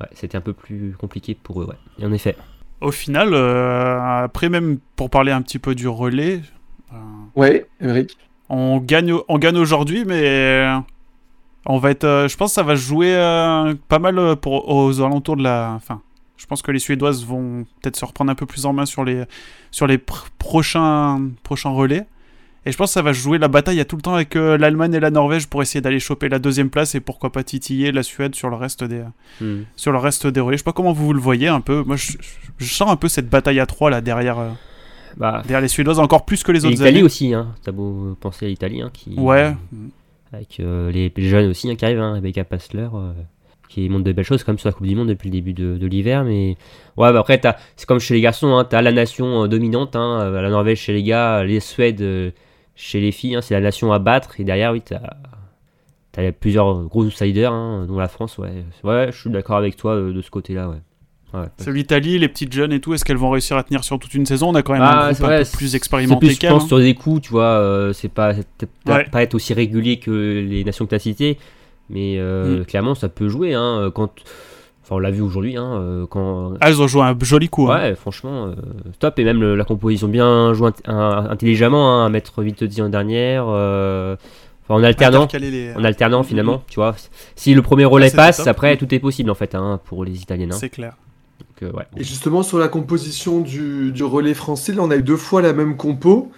[0.00, 1.76] ouais, c'était un peu plus compliqué pour eux, ouais.
[2.00, 2.36] Et en effet.
[2.80, 6.40] Au final, euh, après même pour parler un petit peu du relais,
[6.92, 6.96] euh,
[7.36, 8.16] Ouais, Eric.
[8.52, 10.66] On gagne, on gagne aujourd'hui, mais
[11.66, 14.68] on va être, euh, je pense que ça va jouer euh, pas mal euh, pour,
[14.68, 16.00] aux alentours de la, enfin,
[16.36, 19.04] je pense que les Suédoises vont peut-être se reprendre un peu plus en main sur
[19.04, 19.24] les,
[19.70, 22.04] sur les pr- prochains, prochains relais.
[22.64, 24.56] Et je pense que ça va jouer la bataille à tout le temps avec euh,
[24.56, 27.90] l'Allemagne et la Norvège pour essayer d'aller choper la deuxième place et pourquoi pas titiller
[27.90, 29.02] la Suède sur le reste des,
[29.40, 29.62] Hmm.
[29.74, 30.56] sur le reste des relais.
[30.56, 31.82] Je sais pas comment vous le voyez un peu.
[31.84, 32.12] Moi, je,
[32.58, 34.38] je sens un peu cette bataille à trois là derrière,
[35.16, 37.54] Bah, derrière les Suédoises encore plus que les autres l'Italie aussi, hein.
[37.62, 39.14] T'as beau penser à l'Italie, hein, qui.
[39.18, 39.54] Ouais.
[40.32, 43.12] Avec euh, les les jeunes aussi hein, qui arrivent, hein, Rebecca Passler, euh,
[43.68, 45.52] qui montre de belles choses quand même sur la Coupe du Monde depuis le début
[45.52, 46.24] de, de l'hiver.
[46.24, 46.56] Mais
[46.96, 49.94] ouais, bah après, t'as- c'est comme chez les garçons, hein, t'as la nation euh, dominante,
[49.96, 52.32] hein, la Norvège chez les gars, les Suèdes
[52.74, 54.40] chez les filles, c'est la nation à battre.
[54.40, 55.00] Et derrière, oui, t'as
[56.16, 57.52] as plusieurs gros outsiders,
[57.86, 58.64] dont la France, ouais.
[58.84, 60.80] Ouais, je suis d'accord avec toi de ce côté-là, ouais.
[61.34, 61.46] Ouais.
[61.56, 62.92] C'est l'Italie, les petites jeunes et tout.
[62.94, 65.06] Est-ce qu'elles vont réussir à tenir sur toute une saison On a quand même Ah,
[65.06, 66.66] un groupe peu plus expérimenté plus, je pense, hein.
[66.66, 68.32] sur des coups, tu vois, euh, c'est pas,
[68.86, 69.04] Ouais.
[69.10, 70.10] pas être aussi régulier que
[70.46, 71.38] les nations que tu as citées,
[71.88, 72.64] mais euh, Mm.
[72.66, 73.54] clairement, ça peut jouer.
[73.54, 74.10] Hein, quand,
[74.84, 76.52] enfin, on l'a vu aujourd'hui, hein, euh, quand.
[76.60, 77.66] Ah, elles ont joué un joli coup.
[77.68, 78.54] Ouais, franchement, euh,
[78.98, 79.18] top.
[79.18, 84.16] Et même le- la composition bien jouée intelligemment, à mettre vite dit en dernière, euh,
[84.64, 85.28] enfin, en alternant.
[85.38, 86.94] Les- En alternant finalement, tu vois.
[87.36, 88.48] Si le premier relais passe, top.
[88.48, 90.52] après tout est possible en fait hein, pour les Italiennes.
[90.52, 90.56] hein.
[90.58, 90.94] C'est clair.
[91.62, 91.86] Donc, euh, ouais.
[91.96, 95.42] Et justement, sur la composition du, du relais français, là, on a eu deux fois
[95.42, 96.30] la même compo,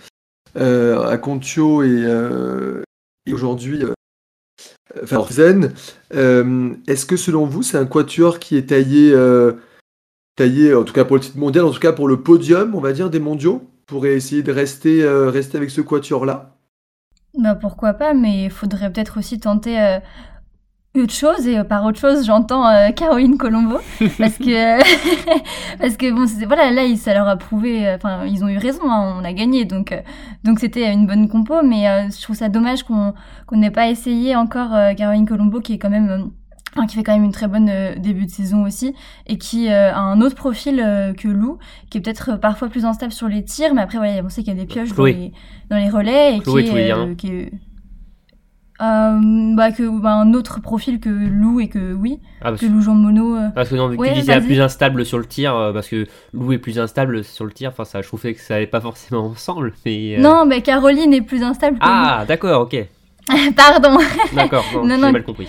[0.57, 2.83] euh, à Contio et, euh,
[3.27, 3.93] et aujourd'hui, euh,
[5.03, 5.25] enfin.
[6.15, 9.53] Euh, Est-ce que selon vous, c'est un quatuor qui est taillé, euh,
[10.37, 12.81] taillé, en tout cas pour le titre mondial, en tout cas pour le podium, on
[12.81, 16.57] va dire, des mondiaux, pour essayer de rester, euh, rester avec ce quatuor-là?
[17.37, 19.99] Bah pourquoi pas, mais il faudrait peut-être aussi tenter euh,
[21.01, 23.79] autre chose, et euh, par autre chose, j'entends euh, Caroline Colombo,
[24.19, 24.79] parce que,
[25.79, 28.83] parce que bon, voilà, là, ça leur a prouvé, euh, enfin, ils ont eu raison,
[28.85, 30.01] hein, on a gagné, donc euh,
[30.45, 33.13] donc c'était une bonne compo, mais je trouve ça dommage qu'on
[33.47, 36.31] qu'on n'ait pas essayé encore Caroline Colombo, qui est quand même...
[36.89, 38.95] qui fait quand même une très bonne début de saison aussi
[39.27, 40.77] et qui a un autre profil
[41.17, 44.29] que Lou qui est peut-être parfois plus instable sur les tirs mais après voilà on
[44.29, 45.33] sait qu'il y a des pioches dans les,
[45.71, 47.53] dans les relais et Chloé, qui, est, non qui est
[48.83, 52.81] euh, bah, que bah, un autre profil que Lou et que oui Ah, que Lou
[52.81, 55.27] Jean Mono euh, Parce que non, vu que Ouais, tu disais plus instable sur le
[55.27, 58.35] tir, euh, parce que Lou est plus instable sur le tir, enfin ça, je trouvais
[58.35, 59.73] que ça allait pas forcément ensemble.
[59.87, 62.77] Mais, non mais Caroline est plus instable que Ah, d'accord, ok.
[63.57, 63.97] Pardon
[64.35, 65.13] D'accord, non, Non, j'ai non.
[65.13, 65.49] mal compris.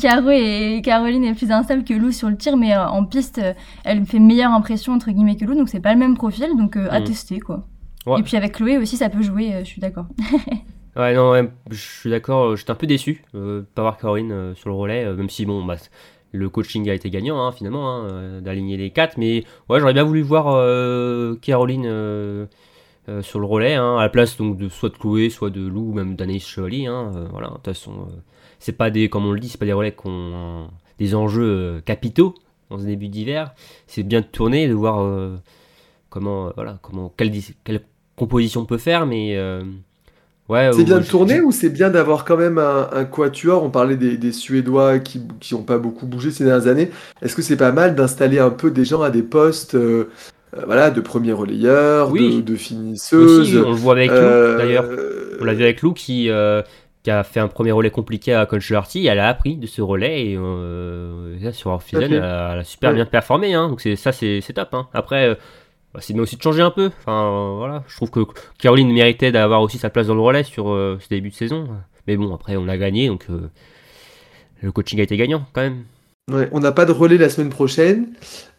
[0.00, 3.40] Caro et Caroline est plus instable que Lou sur le tir mais en piste
[3.84, 6.76] elle fait meilleure impression entre guillemets que Lou donc c'est pas le même profil donc
[6.76, 7.04] à Mm.
[7.04, 7.64] tester quoi
[8.06, 8.18] Ouais.
[8.18, 10.06] et puis avec Chloé aussi ça peut jouer je suis d'accord
[10.98, 13.98] Ouais, non, ouais, je suis d'accord, euh, j'étais un peu déçu euh, de pas voir
[13.98, 15.76] Caroline euh, sur le relais, euh, même si bon, bah,
[16.32, 20.02] le coaching a été gagnant hein, finalement, hein, d'aligner les quatre, mais ouais, j'aurais bien
[20.02, 20.46] voulu voir
[21.40, 21.84] Caroline
[23.22, 25.90] sur le relais, hein, à la place donc de soit de Chloé, soit de Lou,
[25.90, 26.88] ou même d'Anaïs Chevalier,
[27.30, 28.08] voilà, de toute façon,
[28.58, 31.80] c'est pas des, comme on le dit, c'est pas des relais qui ont des enjeux
[31.86, 32.34] capitaux
[32.70, 33.54] dans ce début d'hiver,
[33.86, 34.98] c'est bien de tourner, de voir
[36.10, 37.30] comment, voilà, comment, quelle,
[37.62, 37.82] quelle
[38.16, 39.38] composition on peut faire, mais...
[40.48, 43.62] Ouais, C'est bien de tourner ou c'est bien d'avoir quand même un, un quatuor?
[43.64, 45.20] On parlait des, des Suédois qui
[45.52, 46.90] n'ont pas beaucoup bougé ces dernières années.
[47.20, 50.08] Est-ce que c'est pas mal d'installer un peu des gens à des postes euh,
[50.56, 52.36] euh, voilà, de premiers relayeurs, Oui.
[52.36, 54.86] de, de finisseuses Aussi, on le voit avec Lou, euh, d'ailleurs.
[55.40, 56.62] On l'a vu avec Lou qui, euh,
[57.02, 59.06] qui a fait un premier relais compliqué à Conchelarty.
[59.06, 60.34] Elle a appris de ce relais et
[61.42, 61.82] là, sur Ok.
[61.92, 62.96] elle, a, elle a super Ouais.
[62.96, 63.52] bien performé.
[63.52, 64.70] Hein, donc c'est, ça, c'est, top.
[64.72, 64.86] Hein.
[64.94, 65.36] Après,
[66.00, 66.90] c'est bien aussi de changer un peu.
[67.00, 67.84] Enfin, euh, voilà.
[67.88, 68.20] Je trouve que
[68.58, 71.68] Caroline méritait d'avoir aussi sa place dans le relais sur euh, ce début de saison.
[72.06, 73.08] Mais bon, après, on a gagné.
[73.08, 73.50] Donc euh,
[74.62, 75.84] le coaching a été gagnant quand même.
[76.52, 78.08] On n'a pas de relais la semaine prochaine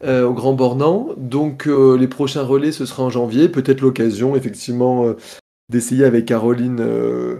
[0.03, 3.47] euh, au Grand Bornand, donc euh, les prochains relais ce sera en janvier.
[3.47, 5.17] Peut-être l'occasion effectivement euh,
[5.71, 7.35] d'essayer avec Caroline euh,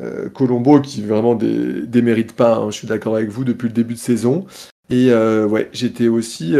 [0.00, 2.56] euh, Colombo qui vraiment dé- démérite pas.
[2.56, 4.46] hein, je suis d'accord avec vous depuis le début de saison.
[4.88, 6.54] Et euh, ouais, j'étais aussi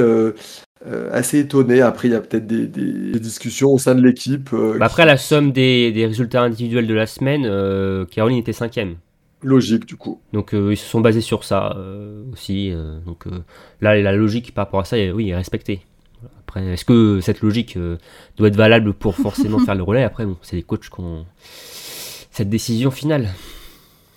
[0.86, 1.80] euh, assez étonné.
[1.80, 4.50] Après, il y a peut-être des, des- des discussions au sein de l'équipe.
[4.52, 8.52] euh, Bah, après, la somme des, des résultats individuels de la semaine, euh, Caroline était
[8.52, 8.96] cinquième.
[9.42, 10.20] Logique du coup.
[10.32, 12.70] Donc euh, ils se sont basés sur ça euh, aussi.
[12.72, 13.42] euh, donc euh,
[13.82, 15.82] là, la logique par rapport à ça, est- oui, est respectée.
[16.40, 17.98] Après, est-ce que cette logique euh,
[18.38, 20.04] doit être valable pour forcément faire le relais?
[20.04, 21.26] Après, bon, c'est les coachs qui ont
[22.30, 23.28] cette décision finale.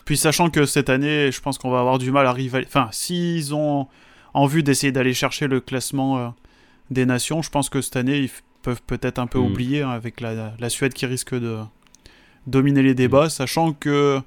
[0.05, 2.67] Puis sachant que cette année, je pense qu'on va avoir du mal à rivaliser.
[2.69, 3.87] Enfin, s'ils ont
[4.33, 6.27] en vue d'essayer d'aller chercher le classement euh,
[6.91, 8.29] des nations, je pense que cette année, ils
[8.61, 9.45] peuvent peut-être un peu Mm.
[9.45, 11.57] oublier hein, avec la, la Suède qui risque de
[12.47, 14.19] dominer les débats, sachant que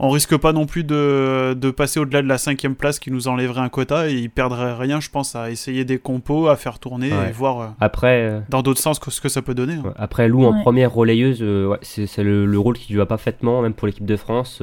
[0.00, 3.26] on risque pas non plus de, de passer au-delà de la cinquième place qui nous
[3.26, 6.78] enlèverait un quota et ils perdraient rien, je pense, à essayer des compos, à faire
[6.78, 7.30] tourner Ouais.
[7.30, 9.74] et voir euh, Après, euh, dans d'autres sens que- ce que ça peut donner.
[9.74, 9.82] hein.
[9.84, 10.62] ouais, après Lou en Ouais.
[10.62, 13.88] première relayeuse, euh, ouais, c'est c'est le, le rôle qui lui va parfaitement, même pour
[13.88, 14.58] l'équipe de France.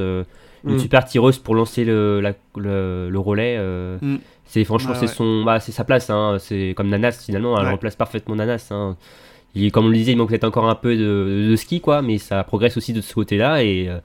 [0.65, 0.80] Une Mm.
[0.80, 3.56] super tireuse pour lancer le, la- le, le relais.
[3.58, 4.17] euh, Mm.
[4.45, 5.08] C'est franchement c'est ouais.
[5.08, 6.10] son, bah, c'est sa place.
[6.10, 7.71] hein, C'est comme Nanas finalement, elle Ouais.
[7.71, 8.67] remplace parfaitement Nanas.
[8.71, 8.95] hein.
[9.56, 12.01] il, comme on le disait, il manque peut-être encore un peu de, de, ski, quoi,
[12.01, 13.63] mais ça progresse aussi de ce côté-là.
[13.63, 13.99] Et euh,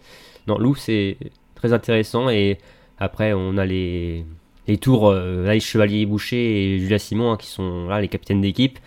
[0.47, 1.17] non, Louvre, c'est
[1.57, 2.31] très intéressant.
[2.31, 2.59] Et
[2.99, 4.25] après, on a les,
[4.69, 8.41] les tours, euh, là, Chevalier Boucher et Julia Simon, hein, qui sont là les capitaines
[8.41, 8.79] d'équipe.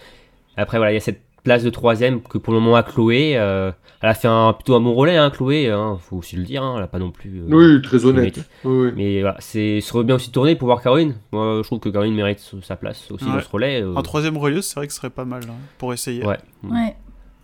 [0.56, 3.34] Après, voilà, il y a cette place de troisième que pour le moment a Chloé.
[3.38, 6.44] Euh, elle a fait un, plutôt un bon relais, hein, Chloé, hein, faut aussi le
[6.44, 6.64] dire.
[6.64, 7.42] Hein, elle a pas non plus.
[7.42, 8.40] Euh, oui, très honnête.
[8.64, 11.16] Oui, Mais voilà, c'est serait bien aussi de tourner pour voir Caroline.
[11.32, 13.82] Moi, je trouve que Caroline mérite sa place aussi dans ce relais.
[13.82, 15.44] Un troisième relais, c'est vrai que ce serait pas mal
[15.78, 16.26] pour essayer.
[16.26, 16.38] Ouais.
[16.64, 16.96] Ouais.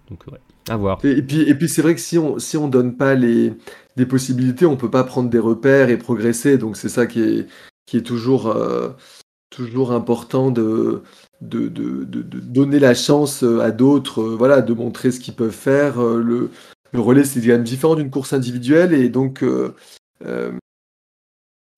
[0.10, 0.40] Donc, ouais.
[0.70, 1.00] À voir.
[1.04, 3.54] Et, puis, et puis c'est vrai que si on si on donne pas les
[3.96, 6.58] des possibilités, on peut pas prendre des repères et progresser.
[6.58, 7.48] Donc c'est ça qui est
[7.88, 8.56] qui est toujours
[9.50, 11.04] toujours important de
[11.42, 15.36] de, de, de, donner la chance euh, à d'autres, euh, voilà, de montrer ce qu'ils
[15.36, 16.02] peuvent faire.
[16.02, 16.52] Euh, le,
[16.92, 19.46] le relais, c'est quand même différent d'une course individuelle, et donc,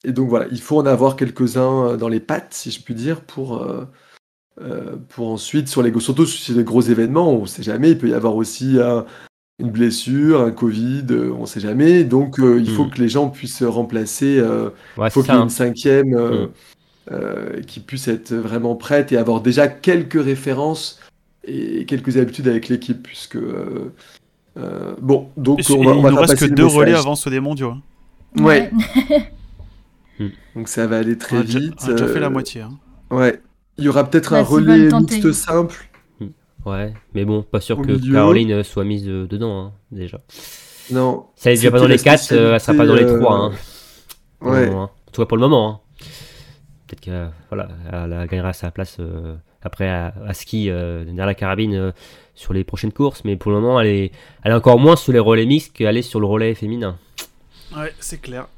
[0.06, 3.20] et donc voilà, il faut en avoir quelques-uns dans les pattes, si je puis dire,
[3.20, 3.68] pour,
[5.10, 8.08] pour ensuite, sur les, surtout sur les gros événements, on ne sait jamais, il peut
[8.08, 8.78] y avoir aussi
[9.60, 12.92] une blessure, un Covid, on ne sait jamais, donc il faut hmm.
[12.92, 14.42] que les gens puissent remplacer,
[14.98, 15.50] il faut qu'il y ait une hein.
[15.50, 16.16] cinquième.
[16.16, 16.48] Hmm.
[17.10, 21.00] Euh, qui puisse être vraiment prête et avoir déjà quelques références
[21.44, 23.92] et quelques habitudes avec l'équipe, puisque euh,
[24.56, 27.32] euh, bon, donc on va, on va il nous reste que deux relais avant ceux
[27.32, 27.72] des mondiaux.
[27.72, 28.44] Hein.
[28.44, 28.70] Ouais.
[30.56, 31.74] donc ça va aller très vite.
[31.82, 32.62] on a déjà fait la moitié.
[32.62, 32.78] Hein.
[33.10, 33.42] Ouais.
[33.80, 35.90] Il y aura peut-être un relais mixte simple.
[36.68, 40.20] Ouais, mais bon, pas sûr que Caroline soit mise dedans hein, déjà.
[40.92, 41.26] Non.
[41.36, 43.36] Ça n'est déjà pas dans les 4, elle sera pas dans les 3.
[43.36, 43.52] Hein.
[44.42, 44.70] Ouais.
[44.70, 45.82] En tout cas pour le moment.
[46.92, 51.74] Peut-être qu'elle voilà, elle gagnera sa place euh, après à, ski euh, derrière la carabine
[51.74, 51.92] euh,
[52.36, 53.24] sur les prochaines courses.
[53.24, 54.12] Mais pour le moment, elle est,
[54.44, 56.98] elle est encore moins sur les relais mixtes qu'elle est sur le relais féminin.
[57.78, 58.50] Ouais, c'est clair.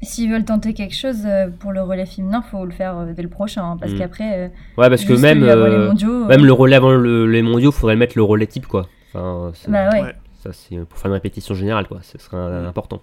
[0.00, 3.72] S'ils veulent tenter quelque chose pour le relais féminin, faut le faire dès le prochain,
[3.72, 3.98] hein, parce mm.
[3.98, 4.52] qu'après.
[4.78, 8.66] ouais, parce que même, même le relais avant les mondiaux, faudrait mettre le relais type,
[8.66, 8.88] quoi.
[9.12, 10.14] Enfin, bah ouais.
[10.42, 12.00] Ça, c'est pour faire une répétition générale, quoi.
[12.02, 12.66] Ce serait mm.
[12.66, 13.02] important.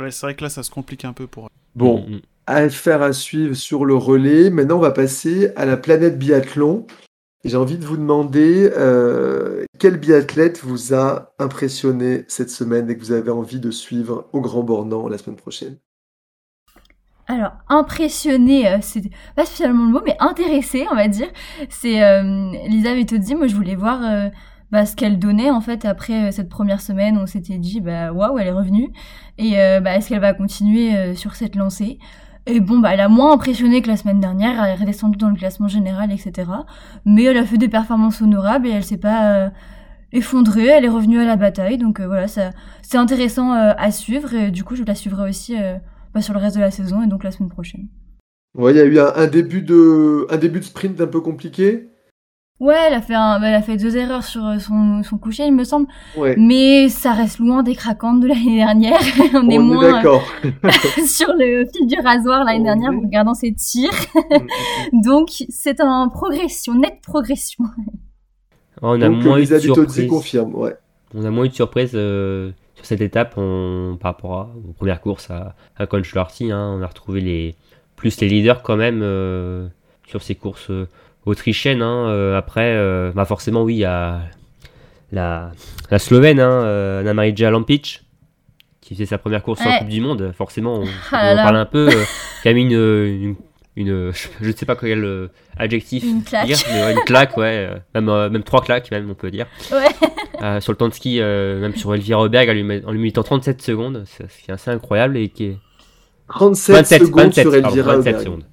[0.00, 1.48] Ouais, c'est vrai que là, ça se complique un peu pour.
[1.76, 2.20] Bon, mm,
[2.50, 4.50] à faire à suivre sur le relais.
[4.50, 6.84] Maintenant, on va passer à la planète biathlon.
[7.44, 13.00] J'ai envie de vous demander euh, quel biathlète vous a impressionné cette semaine et que
[13.00, 15.76] vous avez envie de suivre au Grand Bornand la semaine prochaine?
[17.28, 21.28] Alors, impressionné, euh, c'est pas spécialement le mot, mais intéressé, on va dire.
[21.68, 24.28] C'est euh, Lisa dit moi je voulais voir euh,
[24.72, 27.16] bah, ce qu'elle donnait en fait après cette première semaine.
[27.16, 28.88] On s'était dit, bah waouh, elle est revenue.
[29.38, 31.98] Et bah, est-ce qu'elle va continuer sur cette lancée?
[32.50, 35.28] Et bon, bah, elle a moins impressionné que la semaine dernière, elle est redescendue dans
[35.28, 36.50] le classement général, etc.
[37.04, 39.50] Mais elle a fait des performances honorables et elle s'est pas euh,
[40.12, 41.78] effondrée, elle est revenue à la bataille.
[41.78, 45.56] Donc euh, voilà, c'est intéressant euh, à suivre et du coup, je la suivrai aussi
[46.14, 47.88] bah, sur le reste de la saison et donc la semaine prochaine.
[48.56, 51.89] Ouais, il y a eu un, début de, un début de sprint un peu compliqué.
[52.60, 55.46] Ouais, elle a fait, un, elle a fait deux erreurs sur euh, son, son coucher,
[55.46, 55.86] il me semble.
[56.36, 59.00] Mais ça reste loin des craquantes de l'année dernière.
[59.34, 60.22] On, est moins est d'accord.
[61.06, 63.90] sur le fil du rasoir l'année dernière en regardant ses tirs.
[64.14, 64.38] Mm, mm,
[64.92, 65.02] mm.
[65.04, 67.64] Donc, c'est en progression, nette progression.
[68.82, 70.06] On a moins eu de surprise.
[70.06, 70.76] confirme, ouais.
[71.14, 74.74] On a moins eu de surprise euh, sur cette étape on, par rapport à, aux
[74.74, 76.76] premières courses à, à Hein.
[76.78, 77.54] On a retrouvé les,
[77.96, 79.66] plus les leaders quand même euh,
[80.06, 80.70] sur ces courses
[81.30, 81.82] autrichienne.
[81.82, 84.20] Hein, euh, après, euh, bah forcément, oui, il y a
[85.12, 85.52] la,
[85.90, 88.02] la Slovène, hein, euh, Anna-Marija Lampic,
[88.80, 90.32] qui faisait sa première course en Coupe du Monde.
[90.36, 91.90] Forcément, on, ah en parle un peu.
[92.42, 93.36] qui a mis une,
[93.76, 96.46] une, je ne sais pas quel adjectif une claque.
[96.46, 99.46] dire, mais une claque, ouais, même, même trois claques, même, on peut dire.
[99.72, 100.60] Ouais.
[100.60, 102.48] sur le temps de ski, même sur Elvira Roberg,
[102.86, 105.58] en lui mettant 37 secondes, ce qui est assez incroyable et qui est.
[106.28, 108.44] 37 27, secondes 27, sur Elvira 27 secondes.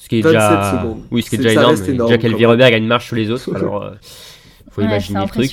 [0.00, 1.76] Ce qui est déjà, oui, ce qui est, déjà énorme.
[1.86, 2.08] énorme.
[2.08, 3.90] Déjà qu'Elvire a une marche sur les autres, alors euh,
[4.70, 5.52] faut imaginer le truc.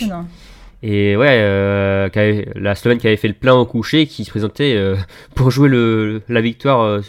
[0.84, 2.10] Et ouais, euh,
[2.56, 4.96] la Slovène qui avait fait le plein au coucher, qui se présentait euh,
[5.36, 7.02] pour jouer le, la victoire euh,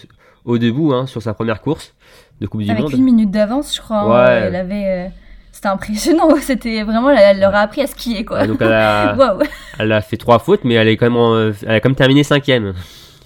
[0.44, 1.94] au debout hein, sur sa première course
[2.40, 2.78] de Coupe du Monde.
[2.78, 3.98] Avec une minute d'avance, je crois.
[3.98, 4.26] Hein.
[4.26, 4.46] Ouais.
[4.46, 5.12] elle avait.
[5.52, 8.46] C'était impressionnant, c'était vraiment, elle leur a appris à skier quoi.
[8.46, 9.16] donc elle a,
[9.78, 12.22] elle a fait trois fautes, mais elle, est quand même elle a quand même terminé
[12.22, 12.74] cinquième.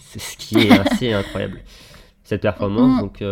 [0.01, 1.59] C'est ce qui est assez incroyable,
[2.25, 2.97] cette performance.
[2.97, 3.01] Mm.
[3.01, 3.23] Donc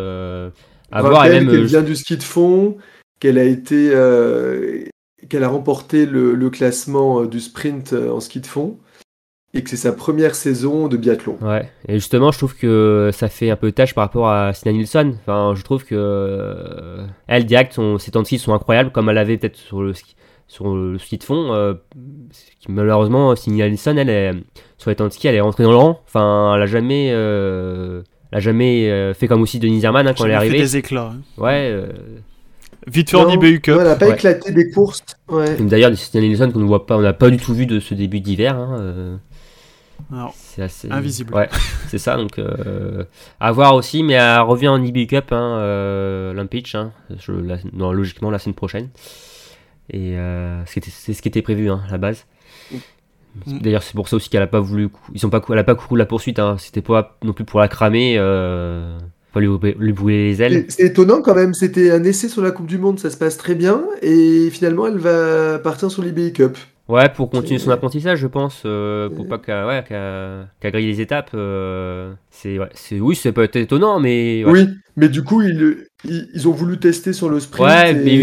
[0.91, 2.77] qu'elle euh, vient du ski de fond,
[3.21, 4.85] qu'elle a été, euh,
[5.29, 8.79] qu'elle a remporté le, classement euh, du sprint en ski de fond
[9.53, 11.37] et que c'est sa première saison de biathlon.
[11.41, 14.73] Ouais, et justement, je trouve que ça fait un peu tâche par rapport à Sina
[14.73, 15.15] Nilsson.
[15.21, 19.19] Enfin, je trouve que elle, direct, son, ses temps de ski sont incroyables, comme elle
[19.19, 20.15] avait peut-être sur le ski,
[20.47, 21.77] sur le ski de fond.
[22.69, 24.33] malheureusement, Sina Nilsson, elle, est,
[24.79, 26.01] sur les temps de ski, elle est rentrée dans le rang.
[26.07, 27.11] Enfin, elle a jamais
[28.33, 30.57] a jamais euh, fait comme aussi Denis Zerman hein, quand elle est arrivée.
[30.59, 31.13] Fait des éclats.
[31.15, 31.21] Hein.
[31.37, 31.69] Ouais.
[31.73, 31.89] Euh,
[32.87, 33.75] Vite fait en IBU Cup.
[33.75, 34.15] ouais, elle n'a pas Ouais.
[34.15, 35.03] éclaté des courses.
[35.29, 35.57] Ouais.
[35.61, 37.93] D'ailleurs, Christian Nielsen qu'on ne voit pas, on n'a pas du tout vu de ce
[37.95, 38.57] début d'hiver.
[38.57, 39.17] hein, euh,
[40.35, 41.35] c'est assez Invisible.
[41.35, 41.49] Ouais,
[41.89, 42.17] c'est ça.
[42.17, 43.05] Donc euh,
[43.39, 46.93] à voir aussi, mais elle revient en IBU Cup, hein, euh, l'Umpitch, hein,
[47.29, 48.89] la- non, logiquement la semaine prochaine.
[49.93, 52.25] Et euh, ce qui était- c'est ce qui était prévu hein, à la base.
[53.47, 53.59] Mm.
[53.59, 55.75] D'ailleurs, c'est pour ça aussi qu'elle a pas voulu, ils ont pas, elle a pas
[55.75, 56.39] couru la poursuite.
[56.39, 58.99] Hein, C'était pas non plus pour la cramer, euh,
[59.33, 60.65] pas lui, lui les ailes.
[60.69, 63.17] C'est c'est étonnant quand même, c'était un essai sur la Coupe du Monde, ça se
[63.17, 66.57] passe très bien, et finalement elle va partir sur l'IBI Cup.
[66.91, 70.87] Ouais, pour continuer son apprentissage, je pense, euh, pour pas qu'elle ouais, qu'elle- qu'elle grille
[70.87, 71.31] les étapes.
[71.35, 72.69] euh, c'est ouais,
[73.01, 74.51] oui, c'est peut être étonnant, mais ouais.
[74.53, 77.69] Oui, mais du coup ils, ils, ont voulu tester sur le sprint.
[77.71, 78.17] Ouais, et- mais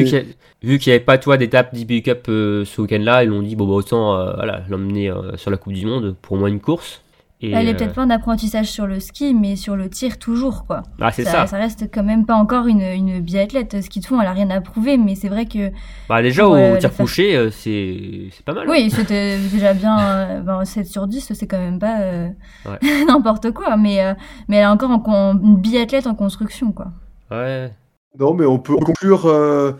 [0.64, 3.56] vu qu'il n'y avait pas toi d'étape d'IBU Cup euh, ce week-end-là, ils l'ont dit
[3.56, 6.60] bon bah autant euh, voilà, l'emmener sur la Coupe du Monde pour au moins une
[6.60, 7.02] course.
[7.40, 10.18] Et, Elle est euh, peut-être pas en apprentissage sur le ski, mais sur le tir
[10.18, 10.82] toujours, quoi.
[11.00, 11.46] Ah c'est ça.
[11.46, 11.58] ça.
[11.58, 13.80] reste quand même pas encore une, une biathlète.
[13.84, 15.70] Ce qu'ils te font, elle a rien à prouver, mais c'est vrai que
[16.10, 18.64] Bah déjà au le tir faire- couché, euh, c'est c'est pas mal.
[18.68, 18.72] hein.
[18.72, 20.00] oui, c'était déjà bien.
[20.00, 22.28] euh, ben, 7 sur 10, c'est quand même pas euh,
[22.66, 22.80] Ouais.
[23.08, 24.14] n'importe quoi, mais, euh,
[24.48, 26.88] mais elle est encore en une biathlète en construction, quoi.
[27.30, 27.72] Ouais.
[28.18, 29.74] Non, mais on peut conclure euh,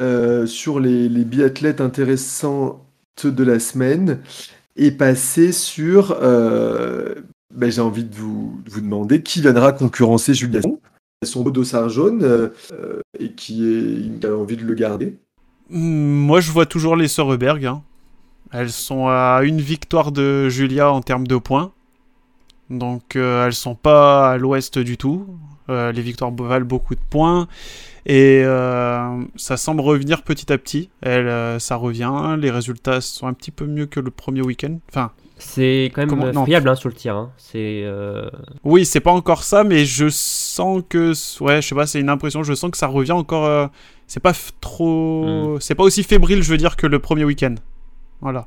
[0.00, 2.78] euh, sur les, les biathlètes intéressantes
[3.24, 4.20] de la semaine
[4.76, 6.16] et passer sur.
[6.22, 7.14] euh,
[7.54, 10.80] ben, J'ai envie de vous, vous demander qui viendra concurrencer Julia Simon.
[11.24, 15.16] Son beau dossard jaune euh, euh, et qui, est, a envie de le garder.
[15.70, 17.64] Hmm, Moi, je vois toujours les sœurs Heuberg.
[17.64, 17.82] hein.
[18.50, 21.72] Elles sont à une victoire de Julia en termes de points.
[22.70, 25.26] Donc, euh, elles sont pas à l'ouest du tout.
[25.68, 27.46] Euh, les victoires valent beaucoup de points.
[28.04, 30.90] Et euh, ça semble revenir petit à petit.
[31.02, 32.36] Elle, euh, ça revient.
[32.38, 34.78] Les résultats sont un petit peu mieux que le premier week-end.
[34.88, 37.14] Enfin, C'est quand même Comment- friable hein, sur le tir.
[37.16, 37.30] hein.
[37.36, 38.28] C'est euh,
[38.64, 41.12] oui, c'est pas encore ça, mais je sens que.
[41.42, 42.42] Ouais, je sais pas, c'est une impression.
[42.42, 43.70] Je sens que ça revient encore.
[44.08, 45.58] c'est pas trop.
[45.60, 47.54] C'est pas aussi fébrile, je veux dire, que le premier week-end.
[48.20, 48.46] Voilà.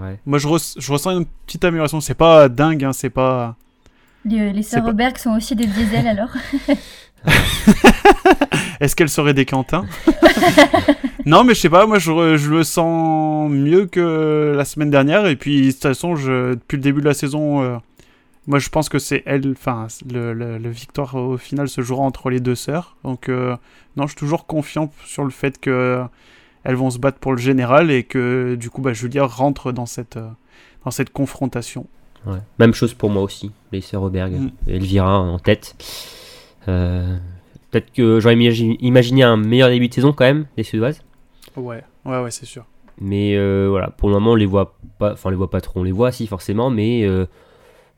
[0.00, 0.20] ouais.
[0.26, 2.00] Moi, je ressens une petite amélioration.
[2.00, 3.56] C'est pas dingue, hein, c'est pas.
[4.24, 6.30] Les, les sœurs pas- Robert sont aussi des diesels alors
[8.80, 9.84] Est-ce qu'elle serait des Quentins
[11.26, 11.86] Non, mais je sais pas.
[11.86, 15.26] Moi, je, je le sens mieux que la semaine dernière.
[15.26, 17.76] Et puis, de toute façon, je, depuis le début de la saison, euh,
[18.48, 19.52] moi, je pense que c'est elle.
[19.52, 22.96] Enfin, le, le- le victoire au final se jouera entre les deux sœurs.
[23.04, 23.56] Donc, euh,
[23.96, 26.04] non, je suis toujours confiant sur le fait que euh,
[26.64, 29.86] elles vont se battre pour le général et que du coup, bah, Julia rentre dans
[29.86, 30.28] cette, euh,
[30.84, 31.86] dans cette confrontation.
[32.26, 32.38] Ouais.
[32.58, 34.50] Même chose pour moi aussi, les sœurs Auberg, Mm.
[34.68, 35.74] Elvira en tête.
[36.68, 37.16] Euh,
[37.70, 41.00] Peut-être que j'aurais imagi- imaginé un meilleur début de saison quand même, des Suédoises.
[41.56, 42.66] Ouais, ouais, ouais, c'est sûr.
[43.00, 45.62] Mais euh, voilà, pour le moment, on les voit pas, enfin, on les voit pas
[45.62, 47.24] trop, on les voit si forcément, mais euh,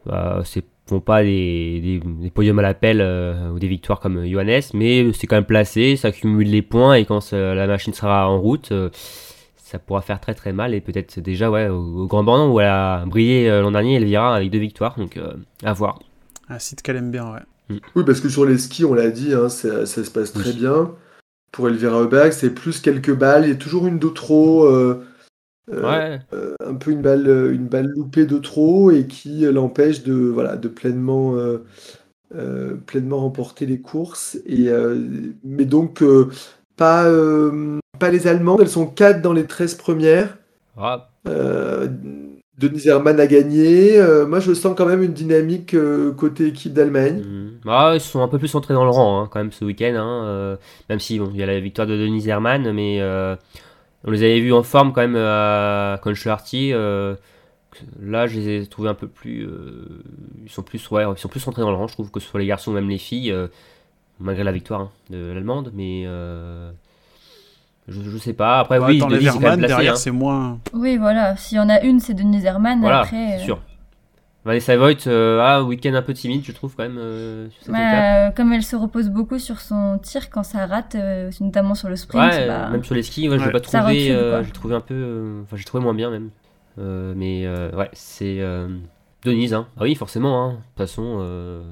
[0.06, 4.24] bah, c'est font pas des, des, des podiums à l'appel euh, ou des victoires comme
[4.26, 7.94] Johannes, mais c'est quand même placé, ça accumule les points et quand ça- la machine
[7.94, 8.90] sera en route, euh,
[9.74, 12.60] ça pourra faire très très mal et peut-être déjà ouais au, au Grand Bornand où
[12.60, 15.34] elle a brillé euh, l'an dernier, Elvira avec deux victoires, donc euh,
[15.64, 15.98] à voir.
[16.48, 17.40] Un site qu'elle aime bien, ouais.
[17.96, 20.50] Oui, parce que sur les skis, on l'a dit, hein, ça, ça se passe très
[20.50, 20.56] Oui.
[20.56, 20.94] bien.
[21.52, 23.44] Pour Elvira Heuberg, c'est plus quelques balles.
[23.46, 24.64] Il y a toujours une de trop.
[24.66, 25.04] euh,
[25.72, 30.02] euh, Ouais, euh, un peu une balle, une balle loupée de trop et qui l'empêche
[30.04, 31.64] de, voilà, de pleinement, euh,
[32.34, 34.38] euh, pleinement remporter les courses.
[34.46, 34.98] Et, euh,
[35.44, 36.30] mais donc, euh,
[36.76, 40.36] pas, euh, pas les Allemandes, elles sont 4 dans les 13 premières.
[40.76, 41.88] Ah, Euh,
[42.58, 43.98] Denise Herrmann a gagné.
[43.98, 47.22] Euh, moi, je sens quand même une dynamique euh, côté équipe d'Allemagne.
[47.24, 47.50] Mhm.
[47.66, 49.94] Ah, ils sont un peu plus entrés dans le rang hein, quand même ce week-end.
[49.96, 50.56] hein, euh,
[50.88, 53.00] même si bon, il y a la victoire de Denise Herrmann, mais
[54.06, 56.72] on les avait vus en forme quand même à Conchelarty.
[56.74, 57.14] Euh,
[58.00, 59.48] là, je les ai trouvés un peu plus.
[60.44, 61.88] ils sont plus, ouais, ils sont plus entrés dans le rang.
[61.88, 63.34] Je trouve que ce soit les garçons ou même les filles,
[64.20, 66.06] malgré la victoire hein, de l'allemande, mais.
[67.88, 68.60] Je, je sais pas.
[68.60, 69.74] Après, Ouais, oui, Denise est quand même Verman, placée.
[69.74, 69.96] derrière, hein.
[69.96, 70.58] c'est moins.
[70.72, 71.36] Oui, voilà.
[71.36, 72.80] S'il y en a une, c'est Denise Herrmann.
[72.80, 73.60] Voilà, Après, c'est euh, sûr.
[74.44, 77.72] Vanessa Voigt, euh, ah, week-end un peu timide, je trouve quand même euh, sur cette
[77.74, 77.94] ouais, étape.
[78.04, 81.88] euh, comme elle se repose beaucoup sur son tir quand ça rate, euh, notamment sur
[81.88, 83.46] le sprint, Ouais, bah, même sur les skis, ouais, je Ouais.
[83.46, 84.10] l'ai pas trouvé.
[84.10, 84.92] euh, j'ai trouvé un peu.
[84.94, 86.28] euh, Enfin, j'ai trouvé moins bien même.
[86.78, 88.68] Euh, mais euh, ouais, c'est euh,
[89.24, 89.54] Denise.
[89.54, 89.66] Hein.
[89.78, 90.44] Ah oui, forcément.
[90.44, 90.50] Hein.
[90.50, 91.62] De toute façon, euh,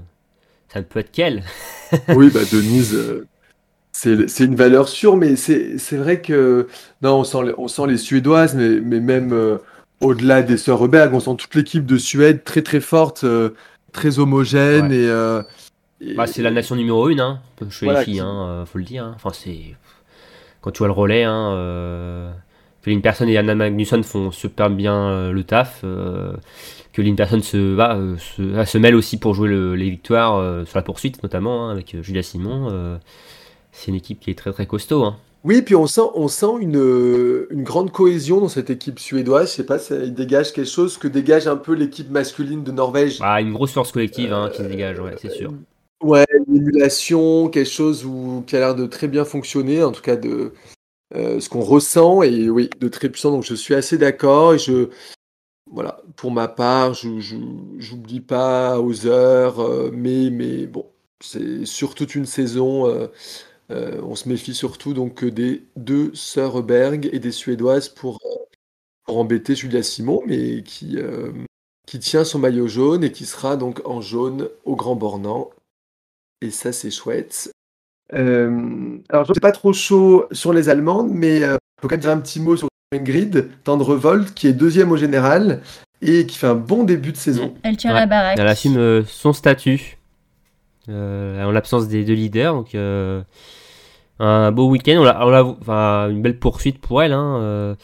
[0.68, 1.42] ça ne peut être qu'elle.
[2.08, 3.26] Oui, bah Denise, euh,
[3.92, 6.66] c'est une valeur sûre, mais c'est vrai que
[7.02, 9.58] non, on sent les, on sent les Suédoises, mais, mais même euh,
[10.00, 13.50] au-delà des sœurs Reberg, on sent toute l'équipe de Suède très très forte, euh,
[13.92, 14.96] très homogène Ouais.
[14.96, 15.42] et, euh,
[16.00, 17.40] et- Bah, c'est la nation numéro une hein,
[17.70, 19.04] chez Voilà, les filles, qui- hein, faut le dire.
[19.04, 19.12] hein.
[19.14, 19.58] Enfin, c'est
[20.62, 21.24] quand tu vois le relais.
[21.24, 22.32] Hein.
[22.82, 25.82] Que Lynn Person et Anna Magnusson font super bien le taf.
[25.82, 30.82] Que Lynn Person se, va, se, mêle aussi pour jouer le- les victoires sur la
[30.82, 32.98] poursuite, notamment hein, avec Julia Simon.
[33.72, 35.04] Euh, c'est une équipe qui est très très costaud.
[35.04, 35.16] Hein.
[35.44, 39.50] Oui, puis on sent, on sent une, une grande cohésion dans cette équipe suédoise.
[39.50, 43.18] Je sais pas, ça, dégage quelque chose que dégage un peu l'équipe masculine de Norvège.
[43.18, 45.52] Bah, une grosse force collective hein, qui se dégage, ouais, c'est sûr.
[46.00, 50.02] Ouais, une émulation, quelque chose où, qui a l'air de très bien fonctionner, en tout
[50.02, 50.52] cas de
[51.16, 53.32] euh, ce qu'on ressent, et oui, de très puissant.
[53.32, 54.90] Donc je suis assez d'accord, et je,
[55.72, 57.08] voilà, pour ma part, je
[57.78, 60.86] j'oublie pas aux heures, euh, mais, mais bon,
[61.20, 62.88] c'est sur toute une saison.
[62.88, 63.08] euh,
[63.72, 68.18] euh, on se méfie surtout donc des deux sœurs Berg et des Suédoises pour,
[69.04, 71.32] pour embêter Julia Simon, mais qui, euh,
[71.86, 75.50] qui tient son maillot jaune et qui sera donc en jaune au Grand Bornand.
[76.40, 77.50] Et ça, c'est chouette.
[78.12, 82.00] Euh, alors, je ne pas trop chaud sur les Allemandes, mais il faut quand même
[82.00, 85.62] dire un petit mot sur Ingrid Tendrevold, qui est deuxième au général
[86.02, 87.54] et qui fait un bon début de saison.
[87.62, 88.00] Elle tient Ouais.
[88.00, 88.38] la baraque.
[88.38, 89.98] Elle assume euh, son statut
[90.88, 92.54] euh, en l'absence des deux leaders.
[92.54, 93.22] Donc, euh,
[94.22, 94.96] un beau week-end.
[94.98, 95.06] On
[95.60, 97.74] enfin, une belle poursuite pour elle hein, euh,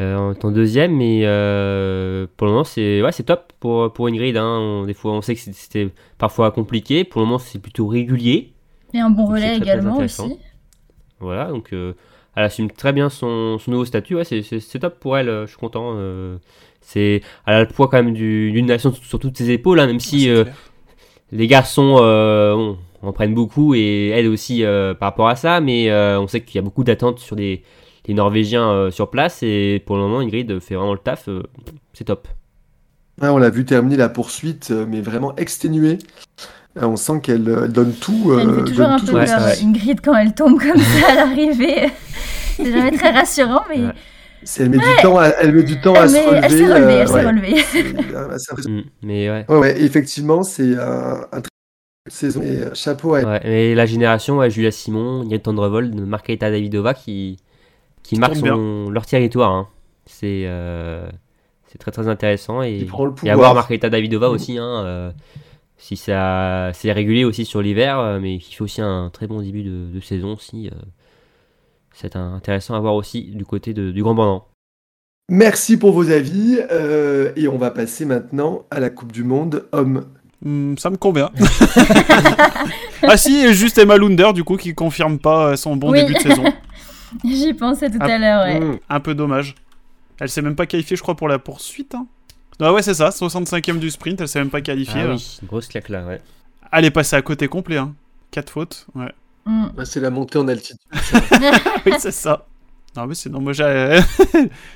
[0.00, 0.96] euh, en étant deuxième.
[0.96, 4.36] Mais euh, pour le moment, c'est, ouais, top pour, pour Ingrid.
[4.36, 4.58] Hein.
[4.60, 7.04] On- des fois, on sait que c'était parfois compliqué.
[7.04, 8.52] Pour le moment, c'est plutôt régulier.
[8.94, 10.38] Et un bon Donc, relais très, également aussi.
[11.20, 11.92] Voilà, donc euh,
[12.36, 14.14] elle assume très bien son, son nouveau statut.
[14.16, 14.42] Ouais, c'est,
[14.78, 15.28] top pour elle.
[15.28, 15.92] euh, Je suis content.
[15.96, 16.38] euh,
[16.80, 19.86] c'est, elle a le poids quand même du- d'une nation sur, toutes ses épaules, hein,
[19.86, 20.30] même si.
[20.30, 20.44] Euh,
[21.30, 25.60] les garçons euh, bon, en prennent beaucoup et aident aussi euh, par rapport à ça,
[25.60, 27.62] mais euh, on sait qu'il y a beaucoup d'attentes sur des,
[28.06, 31.42] les Norvégiens euh, sur place et pour le moment Ingrid fait vraiment le taf, euh,
[31.92, 32.26] c'est top.
[33.20, 35.98] Ouais, on l'a vu terminer la poursuite, mais vraiment exténuée.
[36.80, 38.32] Euh, On sent qu'elle donne tout.
[38.38, 39.66] Elle fait toujours donne un tout peu ouais, peur, possible.
[39.72, 39.78] ouais.
[39.80, 41.88] Ingrid, quand elle tombe comme ça à l'arrivée.
[42.56, 43.92] C'est jamais très rassurant, mais Ouais.
[44.60, 46.40] Elle met du temps à, elle met du temps à elle, se met- relever.
[46.44, 47.54] elle s'est relevée.
[48.14, 48.56] euh, elle s'est ouais.
[48.62, 48.70] relevée.
[48.70, 49.44] Mm, mais ouais.
[49.48, 51.40] Ouais, ouais, effectivement, c'est un, un
[52.10, 52.42] saison.
[52.42, 53.26] Et euh, chapeau à elle.
[53.26, 53.40] ouais.
[53.46, 57.38] Et la génération, ouais, Julia Simon, Ingrid Tendrevold, Margarita Davidova qui,
[58.02, 58.54] qui marque tourne bien.
[58.54, 59.52] son- leur territoire.
[59.52, 59.68] hein.
[60.06, 61.08] C'est euh,
[61.66, 64.56] c'est très très intéressant et, le avoir Margarita Davidova aussi.
[64.58, 65.10] Hein, euh,
[65.76, 69.62] si ça c'est régulier aussi sur l'hiver, mais qui fait aussi un très bon début
[69.62, 70.70] de, de saison aussi.
[71.92, 74.46] c'est intéressant à voir aussi du côté de- du Grand Bornand.
[75.30, 76.58] Merci pour vos avis.
[76.70, 80.06] euh, et on va passer maintenant à la Coupe du Monde homme.
[80.44, 81.30] Hmm, ça me convient.
[83.02, 86.00] ah si, et juste Emma Lunder, du coup, qui confirme pas euh, son bon Oui.
[86.00, 86.44] début de saison.
[87.24, 88.60] J'y pensais tout à l'heure, ouais.
[88.60, 88.78] Mmh.
[88.88, 89.54] Un peu dommage.
[90.20, 91.94] Elle s'est même pas qualifiée, je crois, pour la poursuite.
[91.94, 92.06] hein.
[92.60, 95.00] Ah ouais, c'est ça, 65ème du sprint, elle s'est même pas qualifiée.
[95.02, 95.14] Ah là.
[95.14, 96.20] oui, grosse claque là, ouais.
[96.72, 97.94] Elle est passée à côté complet, hein.
[98.32, 99.12] 4 fautes, ouais.
[99.46, 99.66] Mm.
[99.76, 100.76] Ouais, C'est la montée en altitude.
[101.86, 102.46] oui, c'est ça.
[102.96, 104.00] Non, mais sinon, moi, j'ai...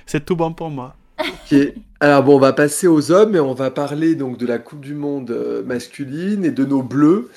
[0.06, 0.94] c'est tout bon pour moi.
[1.22, 1.56] Ok.
[2.00, 4.80] Alors bon, on va passer aux hommes et on va parler donc de la Coupe
[4.80, 7.30] du Monde euh, masculine et de nos bleus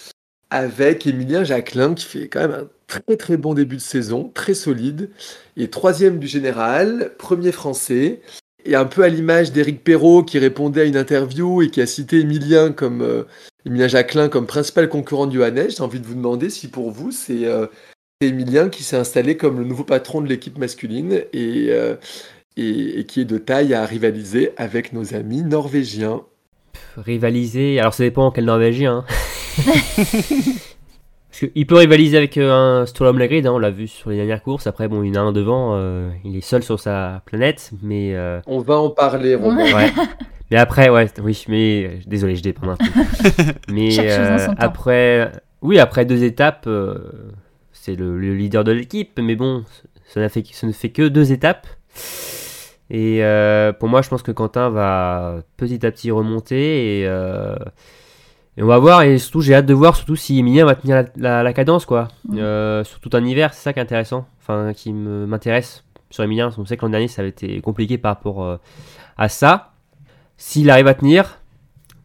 [0.50, 4.54] avec Emilien Jacquelin qui fait quand même un très très bon début de saison, très
[4.54, 5.10] solide.
[5.58, 8.22] Est troisième du général, premier français.
[8.68, 11.86] Et un peu à l'image d'Éric Perrault qui répondait à une interview et qui a
[11.86, 13.24] cité Emilien euh,
[13.66, 17.46] Jacquelin comme principal concurrent de Johannes, j'ai envie de vous demander si pour vous c'est
[17.46, 17.68] euh,
[18.22, 21.96] Emilien qui s'est installé comme le nouveau patron de l'équipe masculine et, euh,
[22.58, 26.22] et, et qui est de taille à rivaliser avec nos amis norvégiens.
[26.98, 29.06] Rivaliser, alors ça dépend quel Norvégien.
[29.58, 29.64] Hein.
[31.30, 32.52] Parce qu'il peut rivaliser avec euh,
[32.82, 34.68] un Stolom Lagrid, hein, on l'a vu sur les dernières courses.
[34.68, 37.72] Après, bon, il y en a un devant, euh, il est seul sur sa planète,
[37.82, 39.66] mais euh, On va en parler, Romain.
[39.74, 39.92] ouais.
[40.50, 42.86] mais après, ouais, oui, mais désolé, je déprends un peu.
[43.70, 45.30] Mais euh, après,
[45.62, 47.00] oui, après deux étapes, euh,
[47.74, 49.66] c'est le, le leader de l'équipe, mais bon,
[50.08, 51.68] ça, n'a fait, ça ne fait que deux étapes.
[52.90, 57.56] Et euh, pour moi, je pense que Quentin va petit à petit remonter et, euh,
[58.58, 59.02] et on va voir.
[59.04, 61.86] Et surtout, j'ai hâte de voir surtout si Emilien va tenir la, la- la cadence,
[61.86, 62.10] quoi.
[62.30, 62.38] Mm.
[62.38, 66.52] Euh, sur tout un hiver, c'est ça qui est intéressant, enfin qui m'intéresse sur Emilien.
[66.52, 68.60] qu'on sait que l'an dernier, ça avait été compliqué par rapport
[69.18, 69.72] à ça.
[70.38, 71.40] S'il arrive à tenir,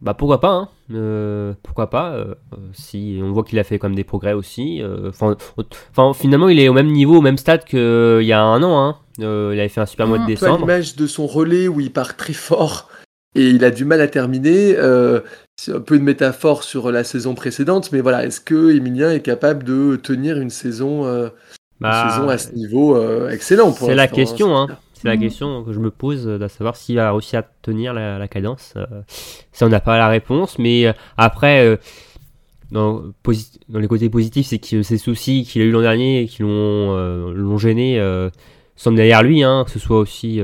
[0.02, 0.68] bah pourquoi pas, hein.
[0.92, 2.12] Euh, pourquoi pas.
[2.12, 2.34] euh,
[2.72, 4.80] si on voit qu'il a fait quand même des progrès aussi.
[4.82, 8.62] euh, Enfin, finalement, il est au même niveau, au même stade qu'il y a un
[8.62, 8.80] an.
[8.88, 8.96] Hein.
[9.18, 10.60] Il avait fait un super mois de décembre.
[10.60, 12.88] l'image de son relais où il part très fort
[13.34, 14.74] et il a du mal à terminer,
[15.56, 19.20] c'est un peu une métaphore sur la saison précédente, mais voilà, est-ce que Emilien est
[19.20, 21.30] capable de tenir une saison, une
[21.80, 22.96] Bah, saison à ce niveau
[23.28, 24.66] excellent c'est la l'instant, question, hein.
[25.00, 25.20] C'est la Mhm.
[25.20, 28.28] question que je me pose, euh, de savoir s'il a réussi à tenir la, la
[28.28, 28.74] cadence.
[28.76, 28.86] euh,
[29.52, 30.58] ça, on n'a pas la réponse.
[30.58, 31.78] Mais euh, après,
[32.70, 33.02] dans,
[33.68, 37.58] les côtés positifs, c'est que ces soucis qu'il a eu l'an dernier et qui l'ont
[37.58, 38.00] gêné
[38.76, 39.42] semblent derrière lui.
[39.42, 40.40] Hein, que ce soit aussi.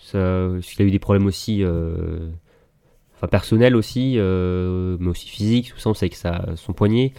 [0.00, 1.62] Ça- qu'il a eu des problèmes aussi.
[1.62, 2.28] euh,
[3.16, 7.12] Enfin, personnels aussi, euh, mais aussi physiques, tout ça, on sait que ça, son poignet,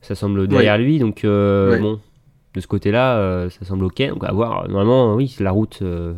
[0.00, 0.98] ça semble derrière lui.
[0.98, 1.80] Donc, euh, Ouais.
[1.80, 2.00] bon,
[2.54, 4.08] de ce côté-là, euh, ça semble ok.
[4.08, 4.68] Donc, à voir.
[4.68, 6.14] Normalement, oui, la route, euh,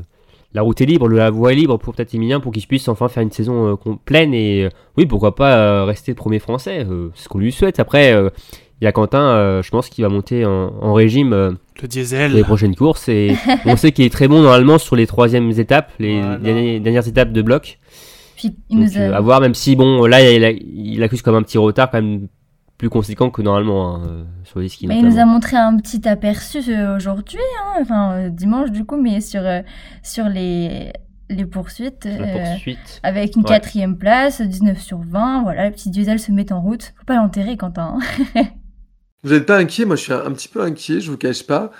[0.54, 3.08] la route est libre, la voie est libre pour peut-être Emilien pour qu'il puisse enfin
[3.08, 6.84] faire une saison euh, pleine et, euh, oui, pourquoi pas euh, rester premier français.
[6.88, 7.80] euh, c'est ce qu'on lui souhaite.
[7.80, 8.30] Après, euh,
[8.80, 11.88] il y a Quentin, euh, je pense qu'il va monter en, en régime euh, Le
[11.88, 12.30] diesel.
[12.30, 13.34] pour les prochaines courses et
[13.64, 16.36] on sait qu'il est très bon normalement sur les troisièmes étapes, les Voilà.
[16.36, 17.78] dernières, dernières étapes de bloc.
[18.36, 19.00] Puis il Donc, nous a...
[19.00, 21.90] euh, à voir, même si bon, là, il, a- il accuse comme un petit retard
[21.90, 22.28] quand même
[22.78, 24.86] plus conséquent que normalement hein, euh, sur les skis.
[24.86, 28.84] Mais il nous a montré un petit aperçu euh, aujourd'hui, hein, enfin euh, dimanche du
[28.84, 29.42] coup, mais sur,
[30.02, 30.92] sur les,
[31.30, 32.06] les poursuites.
[32.06, 32.54] Euh,
[33.02, 33.48] avec une Ouais.
[33.48, 36.92] quatrième place, 19 sur 20, voilà, le petit diesel se met en route.
[36.98, 37.98] Faut pas l'enterrer, Quentin.
[38.34, 38.42] hein.
[39.24, 39.84] Vous n'êtes pas inquiet?
[39.86, 41.72] Moi, je suis un, un petit peu inquiet, je vous cache pas.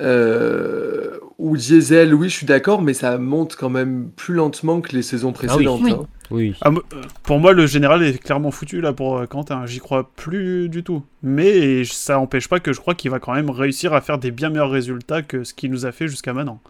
[0.00, 4.92] Euh, ou diesel, oui, je suis d'accord, mais ça monte quand même plus lentement que
[4.94, 5.80] les saisons précédentes.
[5.82, 5.92] Oui.
[5.92, 6.06] hein.
[6.32, 6.54] Oui.
[6.62, 6.80] Ah, euh,
[7.22, 9.64] pour moi, le général est clairement foutu là pour euh, Quentin.
[9.66, 11.02] J'y crois plus du tout.
[11.22, 14.30] Mais ça n'empêche pas que je crois qu'il va quand même réussir à faire des
[14.30, 16.60] bien meilleurs résultats que ce qu'il nous a fait jusqu'à maintenant.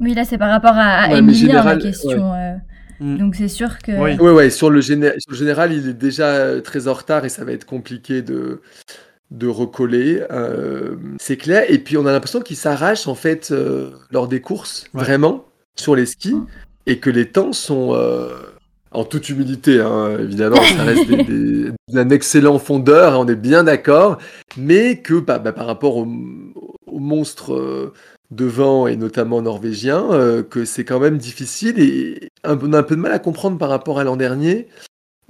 [0.00, 2.34] Oui, là, c'est par rapport à, Ouais, général, la question.
[2.34, 2.54] euh,
[3.00, 3.18] Mm.
[3.18, 3.90] Donc, c'est sûr que.
[3.92, 4.14] Oui.
[4.24, 7.28] Ouais, ouais, sur le, géné- sur le général, il est déjà très en retard et
[7.30, 8.60] ça va être compliqué de,
[9.32, 10.22] de recoller.
[10.30, 11.64] euh, c'est clair.
[11.68, 15.02] Et puis, on a l'impression qu'il s'arrache, en fait, euh, lors des courses, Ouais.
[15.02, 16.36] vraiment, sur les skis,
[16.86, 18.28] et que les temps sont, euh,
[18.94, 21.70] en toute humilité, hein, évidemment, ça reste des-
[22.14, 24.18] excellent fondeur, on est bien d'accord,
[24.56, 26.06] mais que bah, bah, par rapport au,
[26.86, 27.92] au monstre euh,
[28.30, 32.82] devant, et notamment norvégien, euh, que c'est quand même difficile et un- on a un
[32.82, 34.68] peu de mal à comprendre par rapport à l'an dernier.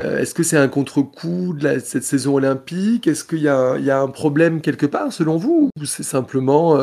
[0.02, 3.06] Euh, Est-ce que c'est un contre-coup de cette saison olympique?
[3.06, 5.84] Est-ce qu'il y, a un- il y a un problème quelque part, selon vous Ou
[5.84, 6.78] c'est simplement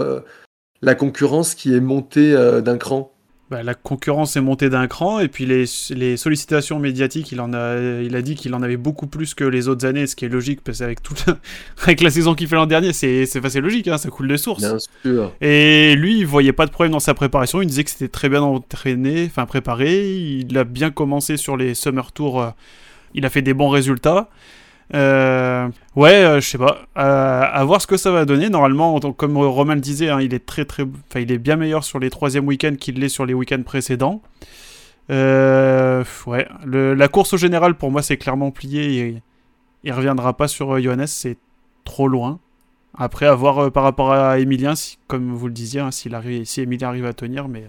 [0.81, 3.11] la concurrence qui est montée d'un cran?
[3.49, 7.51] Bah, la concurrence est montée d'un cran et puis les, les sollicitations médiatiques, il, en
[7.53, 10.25] a, il a dit qu'il en avait beaucoup plus que les autres années, ce qui
[10.25, 11.25] est logique parce qu'avec toute
[11.83, 14.61] avec la saison qu'il fait l'an dernier, c'est c'est logique, hein, ça coule de source.
[14.61, 15.31] Bien sûr.
[15.41, 17.63] Et lui, il voyait pas de problème dans sa préparation.
[17.63, 20.13] Il disait que c'était très bien entraîné, enfin préparé.
[20.15, 22.41] Il a bien commencé sur les Summer Tours.
[22.41, 22.49] euh,
[23.15, 24.29] Il a fait des bons résultats.
[24.93, 26.79] Euh, ouais, euh, je sais pas.
[26.97, 28.49] Euh, à voir ce que ça va donner.
[28.49, 31.83] Normalement, comme Romain le disait, hein, il est très très, enfin, il est bien meilleur
[31.83, 34.21] sur les troisièmes week-ends qu'il l'est sur les week-ends précédents.
[35.11, 38.99] Euh, ouais, la course au général pour moi c'est clairement plié.
[38.99, 39.21] Et,
[39.83, 41.37] il reviendra pas sur Johannes, c'est
[41.85, 42.39] trop loin.
[42.97, 44.73] Après, à voir par rapport à Emilien,
[45.07, 47.63] comme vous le disiez, hein, s'il arrive, si Emilien arrive à tenir, mais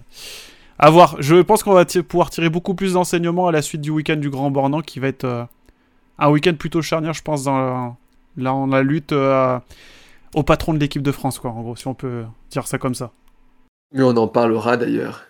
[0.81, 1.17] à voir.
[1.21, 4.29] Je pense qu'on va pouvoir tirer beaucoup plus d'enseignements à la suite du week-end du
[4.29, 5.47] Grand Bornand, qui va être
[6.21, 7.97] un week-end plutôt charnière, je pense, dans la,
[8.37, 9.59] là, on la lutte euh,
[10.35, 12.95] au patron de l'équipe de France, quoi, en gros, si on peut dire ça comme
[12.95, 13.11] ça.
[13.93, 15.25] Mais on en parlera d'ailleurs.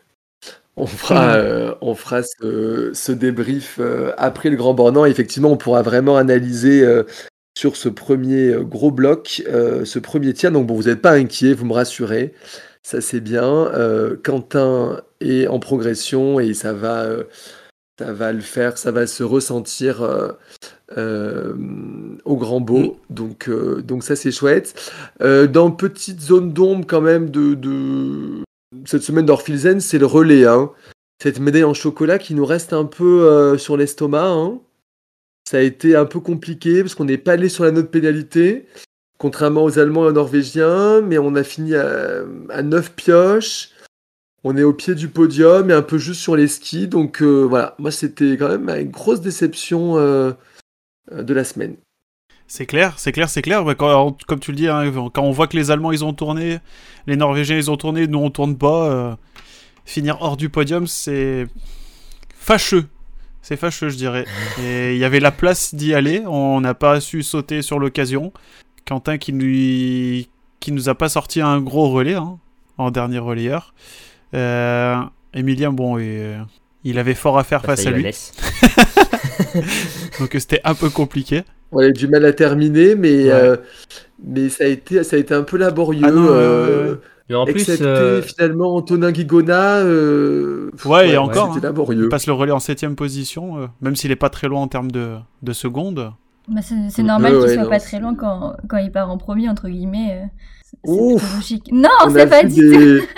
[0.76, 5.04] On fera, euh, on fera ce, ce débrief euh, après le Grand Bornand.
[5.04, 7.02] Effectivement, on pourra vraiment analyser euh,
[7.56, 10.52] sur ce premier euh, gros bloc, euh, ce premier tiers.
[10.52, 12.34] Donc, bon, vous n'êtes pas inquiets, vous me rassurez.
[12.82, 13.44] Ça, c'est bien.
[13.44, 17.24] Euh, Quentin est en progression et ça va, euh,
[18.00, 20.32] ça va le faire, ça va se ressentir euh,
[20.96, 21.52] euh,
[22.24, 22.98] au grand beau.
[23.10, 24.74] Donc, euh, donc ça, c'est chouette.
[25.20, 28.42] Dans petite zone d'ombre quand même de, de
[28.86, 30.46] cette semaine d'Orphilzen, c'est le relais.
[30.46, 30.70] Hein.
[31.22, 34.28] Cette médaille en chocolat qui nous reste un peu sur l'estomac.
[34.28, 34.60] hein.
[35.46, 38.66] Ça a été un peu compliqué parce qu'on n'est pas allé sur la note pénalité,
[39.18, 43.70] contrairement aux Allemands et aux Norvégiens, mais on a fini à, à 9 pioches.
[44.42, 46.88] On est au pied du podium et un peu juste sur les skis.
[46.88, 50.32] Donc euh, voilà, moi c'était quand même une grosse déception euh,
[51.12, 51.76] euh, de la semaine.
[52.46, 53.64] C'est clair, c'est clair, c'est clair.
[53.78, 56.58] Quand- comme tu le dis, hein, quand on voit que les Allemands ils ont tourné,
[57.06, 59.14] les Norvégiens ils ont tourné, nous on tourne pas, euh,
[59.84, 61.46] finir hors du podium, c'est
[62.34, 62.86] fâcheux.
[63.42, 64.24] C'est fâcheux, je dirais.
[64.62, 68.32] Et il y avait la place d'y aller, on n'a pas su sauter sur l'occasion.
[68.86, 70.24] Quentin qui nous,
[70.60, 72.38] qui nous a pas sorti un gros relais hein,
[72.78, 73.74] en dernier relayeur.
[74.34, 74.96] Euh,
[75.34, 76.38] Emilien, bon, et, euh,
[76.84, 78.04] il avait fort à faire face à lui,
[80.18, 81.42] donc c'était un peu compliqué.
[81.72, 83.30] On a eu du mal à terminer, mais, Ouais.
[83.32, 83.56] euh,
[84.24, 86.02] mais ça, a été, ça a été un peu laborieux.
[86.04, 86.96] Ah non, ouais, euh, ouais, ouais.
[87.28, 89.76] Mais en plus, euh, finalement Antonin Guigona.
[89.78, 91.60] euh, Ouais, et encore, hein.
[91.62, 92.04] laborieux.
[92.04, 94.68] Il passe le relais en septième position, euh, même s'il est pas très loin en
[94.68, 96.12] termes de, de secondes.
[96.48, 98.90] Bah, c'est c'est Ouais, normal ouais, qu'il soit non, pas très loin quand, quand il
[98.90, 100.22] part en premier, entre guillemets.
[100.84, 101.22] Ouf.
[101.70, 102.68] Non, c'est pas dit.
[102.68, 103.00] des-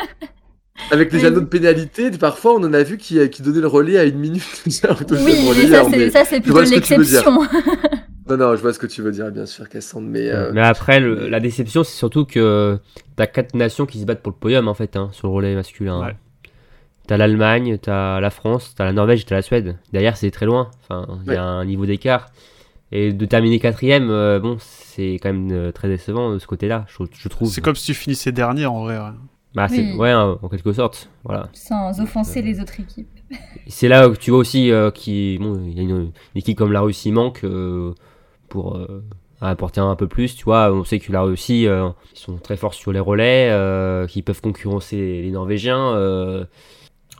[0.90, 3.98] Avec les anneaux de pénalité, parfois on en a vu qui, qui donnaient le relais
[3.98, 4.42] à une minute.
[4.66, 7.40] deuxième Oui, mais ça, c'est- ça, plutôt l'exception.
[8.28, 10.06] Non, non, je vois ce que tu veux dire, bien sûr, Cassandre.
[10.08, 12.78] Mais, euh, mais après, le- la déception, c'est surtout que
[13.16, 15.54] t'as quatre nations qui se battent pour le podium en fait, hein, sur le relais
[15.56, 16.00] masculin.
[16.00, 16.16] Ouais.
[17.08, 19.76] T'as l'Allemagne, t'as la France, t'as la Norvège, t'as la Suède.
[19.92, 20.70] Derrière, c'est très loin.
[20.82, 22.28] Enfin, il y a un niveau d'écart.
[22.92, 26.86] Et de terminer quatrième, euh, bon, c'est quand même euh, très décevant de ce côté-là,
[26.88, 27.50] je, je trouve.
[27.50, 28.98] C'est comme si tu finissais dernier en vrai.
[28.98, 29.04] ouais.
[29.54, 29.96] Bah, c'est Oui.
[29.96, 31.10] ouais, en quelque sorte.
[31.24, 31.48] Voilà.
[31.52, 33.08] Sans offenser les autres équipes.
[33.66, 36.58] C'est là que tu vois aussi euh, qui bon, il y a une, une équipe
[36.58, 37.94] comme la Russie manque euh,
[38.48, 39.02] pour euh,
[39.40, 40.36] apporter un peu plus.
[40.36, 43.48] Tu vois, on sait que la Russie euh, ils sont très forts sur les relais,
[43.50, 45.94] euh, qui peuvent concurrencer les Norvégiens.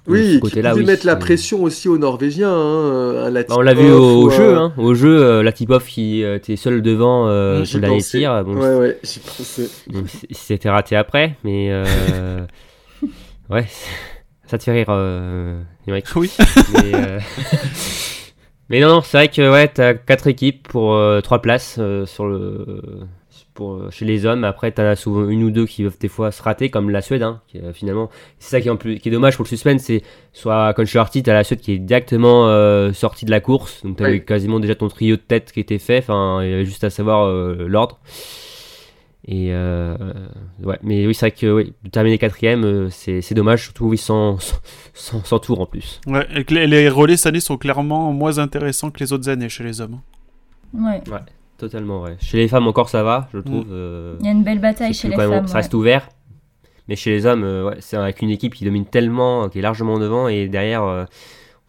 [0.08, 2.50] Oui, ce qui oui, mettre la c'est- pression aussi aux Norvégiens.
[2.52, 4.72] Hein, Bah, on l'a vu Latipov au, jeu, hein.
[4.76, 8.18] au jeu, euh, Latipov qui euh, était seul devant euh, dernier pensais.
[8.18, 8.44] tir.
[8.44, 9.68] Bon, Ouais, ouais, j'y pensais.
[9.90, 12.40] Bon, c'était raté après, mais euh,
[13.50, 13.66] ouais,
[14.46, 15.60] ça te fait rire, euh.
[15.86, 16.02] Oui.
[16.72, 17.18] mais, euh,
[18.68, 22.06] mais non, non, c'est vrai que ouais, t'as quatre équipes pour euh, trois places euh,
[22.06, 22.66] sur le
[23.54, 24.44] pour euh, chez les hommes.
[24.44, 27.02] Après, t'en as souvent une ou deux qui peuvent des fois se rater, comme la
[27.02, 28.10] Suède, hein, qui, euh, finalement.
[28.38, 30.82] C'est ça qui est, en plus, qui est dommage pour le suspense, c'est soit quand
[30.84, 33.96] je suis parti, t'as la Suède qui est directement euh, sortie de la course, donc
[33.96, 34.20] t'avais Ouais.
[34.24, 35.98] quasiment déjà ton trio de tête qui était fait.
[35.98, 37.98] Enfin, il y avait juste à savoir euh, l'ordre.
[39.28, 39.96] Et euh,
[40.64, 43.96] ouais, mais oui, c'est vrai que oui, de terminer quatrième, c'est c'est dommage, surtout oui,
[43.96, 44.36] sans,
[44.94, 46.00] sans, sans tour en plus.
[46.08, 49.48] Ouais, et les, les relais cette année sont clairement moins intéressants que les autres années
[49.48, 50.00] chez les hommes.
[50.74, 51.00] Ouais.
[51.62, 52.16] Totalement, ouais.
[52.20, 53.66] Chez les femmes encore ça va, je trouve.
[53.70, 55.46] euh, Il y a une belle bataille chez les quand même- femmes.
[55.46, 55.60] ça ouais.
[55.60, 56.08] reste ouvert.
[56.88, 59.62] Mais chez les hommes, euh, ouais, c'est avec une équipe qui domine tellement, qui est
[59.62, 61.04] largement devant, et derrière, euh,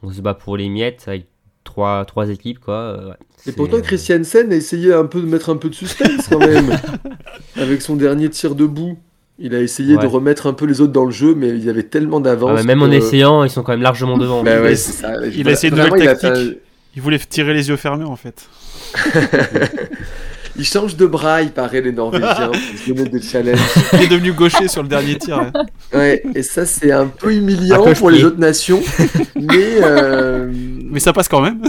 [0.02, 1.28] on se bat pour les miettes avec
[1.64, 2.74] trois, trois équipes, quoi.
[2.74, 3.16] euh, ouais.
[3.46, 6.39] Et pourtant, euh, Christiansen a essayé un peu de mettre un peu de suspense quand
[6.39, 6.72] même.
[7.56, 8.98] avec son dernier tir debout.
[9.38, 11.70] Il a essayé de remettre un peu les autres dans le jeu, mais il y
[11.70, 12.50] avait tellement d'avance.
[12.52, 14.44] ah ouais, même en essayant, ils sont quand même largement devant.
[14.44, 15.14] Bah ouais, Il- c'est ça.
[15.28, 16.58] il a essayé de Vraiment, nouvelles
[16.96, 18.48] il voulaient tirer les yeux fermés en fait.
[20.56, 23.58] Il change de bras, il paraît, les Norvégiens, pour se donner des challenges.
[23.94, 25.39] Il est devenu gaucher sur le dernier tir.
[25.94, 25.98] ouais.
[25.98, 28.80] Ouais, et ça, c'est un peu humiliant pour les autres nations.
[29.36, 30.52] mais, euh,
[30.91, 31.60] Mais ça passe quand même.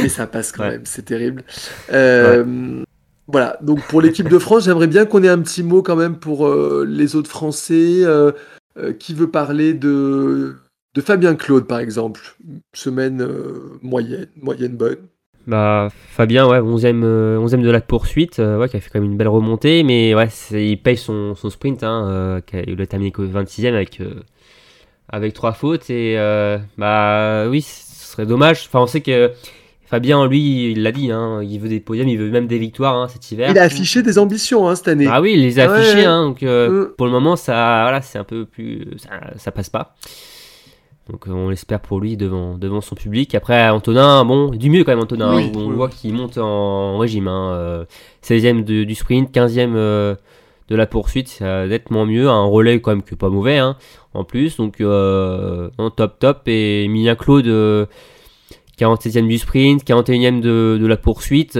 [0.00, 0.70] mais ça passe quand Ouais.
[0.70, 1.42] même, c'est terrible.
[1.92, 2.82] Euh,
[3.28, 6.16] Voilà, donc pour l'équipe de France, j'aimerais bien qu'on ait un petit mot quand même
[6.16, 8.00] pour euh, les autres Français.
[8.04, 8.32] euh,
[8.78, 10.54] euh, qui veut parler de,
[10.94, 12.22] de Fabien Claude, par exemple
[12.72, 14.96] Semaine euh, moyenne, moyenne bonne.
[15.46, 19.00] Bah, Fabien, ouais, 11ème, euh, 11e de la poursuite, euh, ouais, qui a fait quand
[19.00, 22.62] même une belle remontée, mais ouais, il paye son, son sprint, hein, euh, qui a-
[22.66, 24.00] il a terminé que 26ème avec,
[25.08, 26.16] avec trois fautes, et
[26.78, 28.64] bah oui, ce serait dommage.
[28.68, 29.32] Enfin, on sait que
[29.84, 32.96] Fabien, lui, il l'a dit, hein, il veut des podiums, il veut même des victoires
[32.96, 33.50] hein, cet hiver.
[33.50, 35.06] Il a affiché des ambitions hein, cette année.
[35.10, 36.94] Ah oui, il les a Ouais, hein, donc Mm.
[36.96, 39.94] pour le moment, ça, voilà, c'est un peu plus, ça, ça passe pas.
[41.10, 43.34] Donc euh, on l'espère pour lui devant, devant son public.
[43.34, 45.34] Après, Antonin, bon, du mieux quand même, Antonin.
[45.36, 45.44] Oui.
[45.46, 47.28] hein, on voit qu'il monte en, régime.
[47.28, 47.84] Hein, euh,
[48.22, 50.14] 16e de- du sprint, 15e euh,
[50.68, 52.28] de la poursuite, ça va nettement mieux.
[52.28, 53.76] Un relais quand même que pas mauvais, hein,
[54.14, 54.56] en plus.
[54.58, 56.42] Donc, euh, non, top, top.
[56.46, 57.86] Et Emilien Claude, euh,
[58.78, 61.58] 47e du sprint, 41e de, de la poursuite.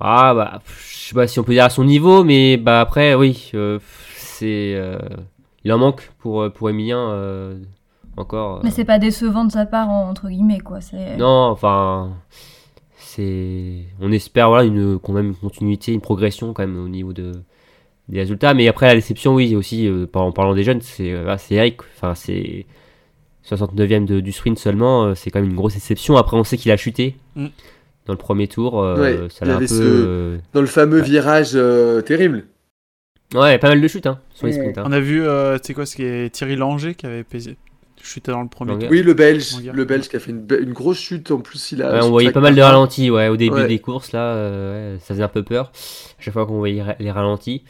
[0.00, 3.14] Ah, bah, je sais pas si on peut dire à son niveau, mais bah après,
[3.14, 3.78] oui, euh,
[4.16, 4.74] c'est.
[4.74, 4.98] euh,
[5.64, 7.54] il en manque pour, pour Emilien euh,
[8.16, 8.60] encore.
[8.62, 8.72] Mais euh.
[8.74, 10.80] c'est pas décevant de sa part, en- entre guillemets, quoi.
[10.80, 11.16] C'est...
[11.16, 12.12] Non, enfin,
[12.98, 17.12] c'est, on espère voilà une quand même une continuité, une progression quand même au niveau
[17.12, 17.32] de
[18.08, 18.54] des résultats.
[18.54, 21.80] Mais après la déception, oui, aussi euh, en parlant des jeunes, c'est euh, c'est Eric.
[21.96, 22.66] Enfin, c'est
[23.48, 26.16] 69e de- du sprint seulement, euh, c'est quand même une grosse déception.
[26.16, 27.46] Après, on sait qu'il a chuté Mm.
[28.06, 28.80] dans le premier tour.
[28.80, 29.66] euh, Ouais, ça l'a un peu.
[29.66, 31.06] ce- euh, Dans le fameux Ouais.
[31.06, 32.44] virage euh, terrible.
[33.34, 34.60] Ouais, pas mal de chutes hein, sur les Ouais.
[34.60, 34.78] sprints.
[34.78, 34.84] hein.
[34.86, 37.56] On a vu, euh, tu sais quoi, c'est Thierry Langer qui avait pesé-
[38.02, 38.88] chuté dans le premier.
[38.88, 41.30] Oui, le Belge, le Belge qui a fait une, une grosse chute.
[41.30, 41.92] En plus, il a.
[41.92, 43.68] Ouais, on voyait pas mal de ralentis ouais, au début Ouais.
[43.68, 45.72] des courses là, euh, ouais, ça faisait un peu peur.
[46.18, 47.62] À chaque fois qu'on voyait les ralentis.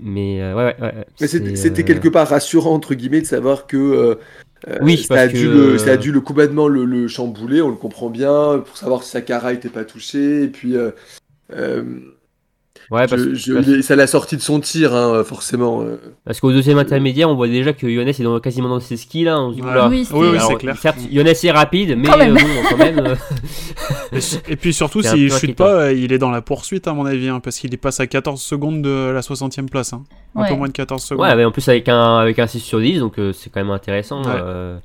[0.00, 4.18] Mais euh, ouais, ouais, Mais c'était euh, quelque part rassurant entre guillemets de savoir que
[4.80, 7.68] Oui, ça, a dû que, le, ça a dû le complètement le, le chambouler, on
[7.68, 10.92] le comprend bien, pour savoir si Sakara était pas touché, et puis euh,
[11.52, 11.82] euh,
[12.90, 15.82] Ouais, parce, je- je- parce- il est- ça l'a sorti de son tir, hein, forcément.
[15.82, 15.96] euh.
[16.24, 19.24] parce qu'au deuxième intermédiaire, on voit déjà que Johannes est dans- quasiment dans ses skis
[19.24, 19.38] là.
[19.40, 19.68] On se dit, Ouais.
[19.90, 20.76] Oui, c'est- oui, oui, Alors, c'est clair.
[20.78, 20.98] Certes,
[21.44, 22.36] est rapide, mais Quand même.
[22.36, 22.98] euh, bon, quand même.
[22.98, 23.14] euh,
[24.48, 26.94] Et, puis surtout, C'est s'il peu chute pas, euh, il est dans la poursuite, à
[26.94, 29.92] mon avis, hein, parce qu'il passe à 14 secondes de la 60e place.
[29.92, 30.04] hein.
[30.34, 30.56] Un peu Ouais.
[30.56, 31.26] moins de 14 secondes.
[31.26, 33.60] ouais, mais en plus avec un, avec un 6 sur 10, donc euh, c'est quand
[33.60, 34.22] même intéressant.
[34.24, 34.30] Ouais.
[34.34, 34.78] euh,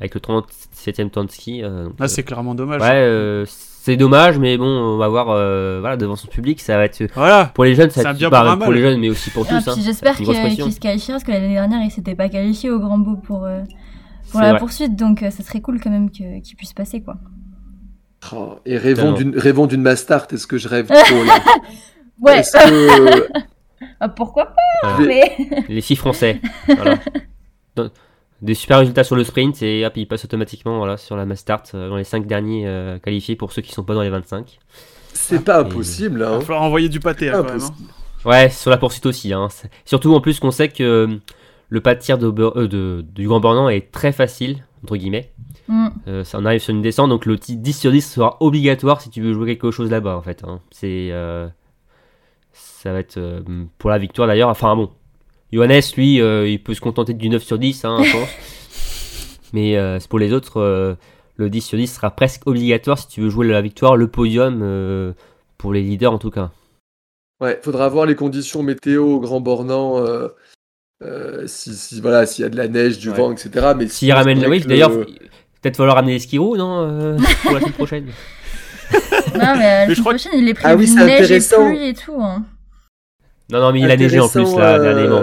[0.00, 1.62] avec le 37ème temps de ski.
[1.62, 2.80] euh, donc, Là, euh, c'est clairement dommage.
[2.80, 3.44] ouais, euh,
[3.82, 7.02] c'est dommage, mais bon, on va voir euh, voilà, devant son public, ça va être.
[7.14, 7.46] Voilà.
[7.54, 9.58] Pour les jeunes, ça C'est va super, pour pour les jeunes, mais aussi pour Ah,
[9.62, 9.68] tous.
[9.70, 9.74] hein.
[9.78, 13.16] j'espère qu'il se qualifiera, parce que l'année dernière, il s'était pas qualifié au Grand Beau
[13.16, 13.62] pour, euh,
[14.30, 14.58] pour la vrai.
[14.58, 17.16] poursuite, donc euh, ça serait cool quand même qu'il puisse passer, quoi.
[18.34, 21.38] Oh, et rêvons d'une rêvons d'une Mastart, est-ce que je rêve trop là
[22.20, 23.28] Ouais, que
[23.98, 24.46] Ah, pourquoi
[24.84, 25.36] pas mais...
[25.70, 26.38] Les filles français.
[26.66, 26.98] voilà.
[28.42, 31.40] Des super résultats sur le sprint et hop, il passe automatiquement voilà, sur la mass
[31.40, 34.10] start euh, dans les 5 derniers euh, qualifiés pour ceux qui sont pas dans les
[34.10, 34.58] 25.
[35.12, 36.38] C'est pas impossible, Il hein.
[36.38, 37.56] va falloir envoyer du pâté hein, quand même.
[37.56, 37.88] Impossible.
[38.24, 39.32] Ouais, sur la poursuite aussi.
[39.32, 39.48] Hein.
[39.84, 41.16] Surtout en plus qu'on sait que euh,
[41.68, 44.96] le pas de tir de, Beur- euh, de- du Grand Bornand est très facile, entre
[44.96, 45.32] guillemets.
[45.68, 45.88] Mm.
[46.08, 49.00] Euh, ça, on arrive sur une descente, donc le petit 10 sur 10 sera obligatoire
[49.00, 50.42] si tu veux jouer quelque chose là-bas en fait.
[50.46, 50.60] hein.
[50.70, 51.48] C'est, euh,
[52.52, 53.40] ça va être euh,
[53.78, 54.48] pour la victoire d'ailleurs.
[54.48, 54.90] Enfin bon,
[55.52, 58.28] Johannes lui, euh, il peut se contenter du 9 sur 10, hein, je pense.
[59.52, 60.94] Mais euh, c'est pour les autres, euh,
[61.36, 64.60] le 10 sur 10 sera presque obligatoire si tu veux jouer la victoire, le podium,
[64.62, 65.12] euh,
[65.58, 66.50] pour les leaders en tout cas.
[67.40, 69.98] Ouais, faudra voir les conditions météo au Grand Bornand.
[70.06, 70.28] euh,
[71.02, 73.16] euh, si, si- voilà, s'il y a de la neige, du Ouais.
[73.16, 73.72] vent, etc.
[73.76, 75.06] Mais S'il ramène vrai oui, d'ailleurs, le-
[75.62, 78.06] peut-être falloir ramener les skis-roues, non euh, Pour la semaine prochaine.
[79.34, 81.88] Non, mais, Mais la semaine prochaine, il est Ah prévu oui, c'est neige et pluie
[81.88, 82.20] et tout.
[82.20, 82.44] Hein.
[83.50, 85.22] Non, non, mais il a neigé en plus là, euh, dernièrement.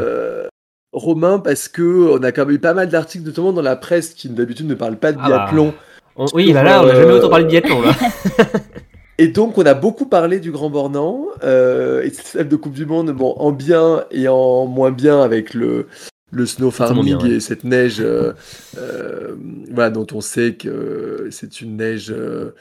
[0.98, 4.14] Romain, parce que on a quand même eu pas mal d'articles, notamment dans la presse,
[4.14, 5.38] qui d'habitude ne parlent pas de Ah bah.
[5.46, 5.74] biathlon.
[6.16, 7.96] On- oui, là, là, on a euh, jamais autant parlé de biathlon là.
[9.20, 12.74] Et donc, on a beaucoup parlé du Grand Bornand euh, et de cette de Coupe
[12.74, 15.88] du Monde, bon, en bien et en moins bien avec le,
[16.32, 17.32] le snow farming bien, ouais.
[17.36, 18.34] et cette neige euh,
[18.78, 19.36] euh,
[19.72, 22.54] voilà, dont on sait que c'est une neige euh,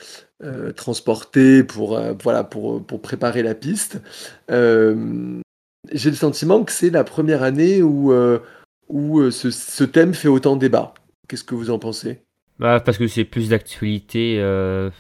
[0.45, 4.01] euh, transportée pour, euh, voilà, pour, pour préparer la piste.
[5.93, 8.39] J'ai le sentiment que c'est la première année où, euh,
[8.89, 10.95] où euh, ce, ce thème fait autant débat.
[11.29, 12.21] Qu'est-ce que vous en pensez?
[12.59, 14.37] Bah, parce que c'est plus d'actualité.
[14.39, 14.91] euh,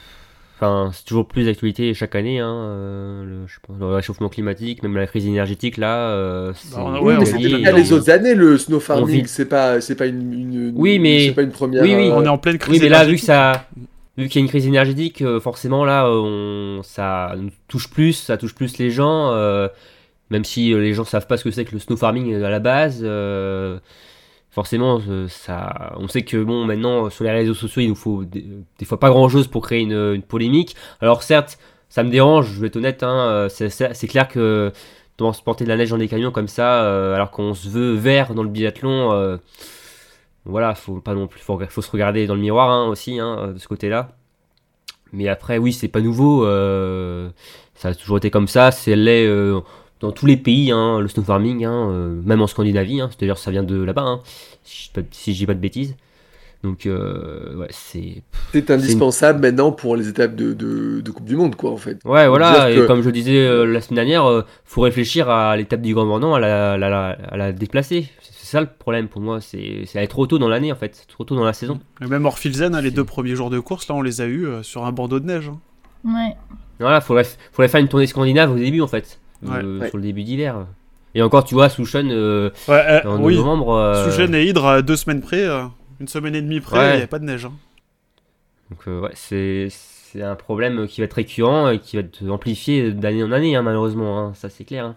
[0.58, 2.40] Enfin, c'est toujours plus d'actualité chaque année.
[2.40, 6.08] Hein, euh, le, je pas, le réchauffement climatique, même la crise énergétique là.
[6.12, 8.80] euh, c'est- Bah, Oui, ouais, mais on c'était vit pas les autres années le snow
[8.80, 11.82] farming, c'est pas c'est pas une, une- Oui, mais- c'est pas une première.
[11.82, 12.08] Oui, oui.
[12.08, 13.66] euh, On est en pleine crise Oui, mais là, vu que ça,
[14.16, 18.38] vu qu'il y a une crise énergétique, forcément là, on, ça nous touche plus, ça
[18.38, 19.30] touche plus les gens.
[20.30, 22.46] Même si euh, les gens savent pas ce que c'est que le snow farming euh,
[22.46, 23.00] à la base.
[23.02, 23.78] euh,
[24.50, 28.46] forcément, ça, on sait que bon, maintenant sur les réseaux sociaux, il nous faut des,
[28.86, 30.74] fois pas grand chose pour créer une, polémique.
[31.02, 31.58] Alors certes,
[31.90, 33.02] ça me dérange, je vais être honnête.
[33.02, 34.72] Hein, c'est- clair que
[35.18, 38.32] de porter de la neige dans des camions comme ça, alors qu'on se veut vert
[38.32, 39.38] dans le biathlon.
[40.46, 43.58] voilà, faut pas non plus, faut, se regarder dans le miroir hein, aussi hein, de
[43.58, 44.12] ce côté-là.
[45.12, 46.46] Mais après, oui, c'est pas nouveau.
[47.74, 48.70] ça a toujours été comme ça.
[48.70, 49.28] C'est l'est
[50.06, 53.00] dans tous les pays, hein, le snow farming, hein, euh, même en Scandinavie.
[53.00, 54.20] Hein, C'est-à-dire, ça vient de là-bas, hein,
[54.64, 55.94] si je dis pas- si je dis pas de bêtises.
[56.62, 58.22] Donc, euh, ouais, c'est.
[58.52, 61.98] C'est indispensable maintenant pour les étapes de, de, de Coupe du Monde, quoi, en fait.
[62.04, 62.70] Ouais, voilà.
[62.70, 65.94] Et que- comme je disais euh, la semaine dernière, euh, faut réfléchir à l'étape du
[65.94, 68.08] Grand Bornand, à la, la, la, à la déplacer.
[68.22, 69.40] C'est ça le problème pour moi.
[69.40, 71.04] C'est c'est aller trop tôt dans l'année, en fait.
[71.08, 71.78] Trop tôt dans la saison.
[72.02, 74.46] Et même Orphilzen, hein, les deux premiers jours de course, là, on les a eu
[74.46, 75.48] euh, sur un bandeau de neige.
[75.48, 75.58] hein.
[76.04, 76.34] Ouais.
[76.80, 79.58] Voilà, faudrait, faudrait faire une tournée scandinave au début en fait, Ouais.
[79.62, 79.88] euh, Ouais.
[79.88, 80.66] sur le début d'hiver.
[81.14, 83.36] Et encore, tu vois, Souchon euh, Ouais, euh, en oui.
[83.36, 83.72] novembre.
[83.74, 85.62] euh, et Hydre, à deux semaines près, euh,
[86.00, 86.90] une semaine et demie près, il Ouais.
[86.92, 87.46] n'y avait pas de neige.
[87.46, 87.52] hein.
[88.70, 92.26] Donc euh, ouais, c'est c'est un problème qui va être récurrent et qui va être
[92.28, 94.18] amplifié d'année en année, hein, malheureusement.
[94.20, 94.84] hein, ça c'est clair.
[94.86, 94.96] hein.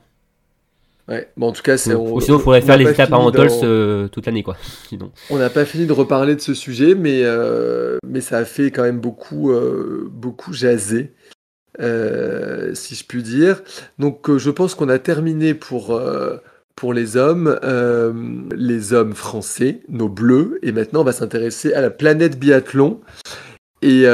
[1.07, 1.27] Ouais.
[1.37, 1.93] Bon, en tout cas, c'est.
[1.95, 3.17] On- sinon, il faudrait on faire n'a les pas étapes à
[3.63, 4.55] euh, toute l'année, quoi.
[4.87, 5.11] Sinon.
[5.31, 8.69] On n'a pas fini de reparler de ce sujet, mais, euh, mais ça a fait
[8.69, 11.11] quand même beaucoup, euh, beaucoup jaser,
[11.80, 13.61] euh, si je puis dire.
[13.99, 16.38] Donc, euh, je pense qu'on a terminé pour, euh,
[16.75, 17.59] pour les hommes,
[18.55, 23.01] les hommes français, nos bleus, et maintenant on va s'intéresser à la planète biathlon.
[23.82, 24.05] Et,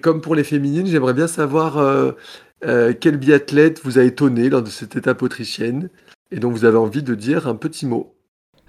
[0.00, 2.14] comme pour les féminines, j'aimerais bien savoir
[2.62, 5.88] quel biathlète vous a étonné lors de cette étape autrichienne,
[6.32, 8.16] et dont vous avez envie de dire un petit mot.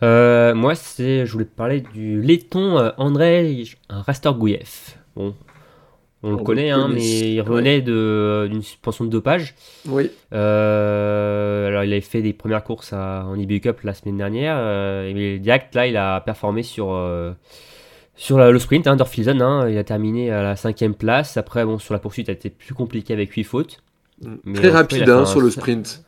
[0.03, 4.95] Moi, c'est, je voulais parler du laiton André Rastorgouyev.
[5.15, 5.33] Bon,
[6.27, 9.55] on le On le connaît, hein, mais il revenait de, d'une suspension de dopage.
[9.87, 10.09] Oui.
[10.33, 14.55] Euh, alors, il avait fait des premières courses à, en IBU Cup la semaine dernière.
[14.59, 17.31] euh, et direct, là, il a performé sur, euh,
[18.15, 18.97] sur la- le sprint, hein.
[18.99, 21.37] Hein, il a terminé à la cinquième place.
[21.37, 23.81] Après, bon, sur la poursuite, ça a été plus compliqué avec 8 fautes.
[24.45, 26.03] Mais Très rapide hein, fait sur un- le sprint.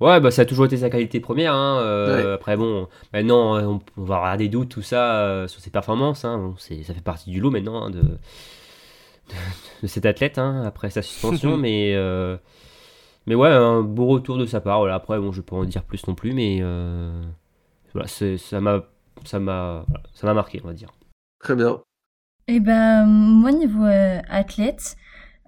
[0.00, 1.54] Ouais, bah ça a toujours été sa qualité première.
[1.54, 5.60] Euh, Après, bon, maintenant, euh, on, on va avoir des doutes, tout ça, euh, sur
[5.60, 6.22] ses performances.
[6.24, 8.02] Bon, ça fait partie du lot maintenant de,
[9.82, 11.56] de, cet athlète, hein, après sa suspension.
[11.58, 12.36] mais, euh,
[13.26, 14.78] mais ouais, un beau retour de sa part.
[14.78, 14.94] Voilà.
[14.94, 17.22] Après, bon, je vais pas en dire plus non plus, mais euh,
[17.92, 18.84] voilà, ça, m'a,
[19.24, 20.92] ça, m'a, voilà, ça m'a marqué, on va dire.
[21.40, 21.80] Très bien.
[22.46, 24.96] Et ben moi niveau euh, athlète,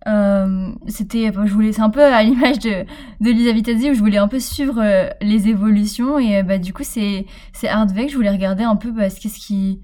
[0.06, 2.84] euh, c'était, je voulais, c'est un peu à l'image de
[3.20, 6.58] de Lisa Vitazzi où je voulais un peu suivre euh, les évolutions et euh, bah
[6.58, 9.80] du coup c'est c'est Hardweg, je voulais regarder un peu bah, ce qu'est-ce qui,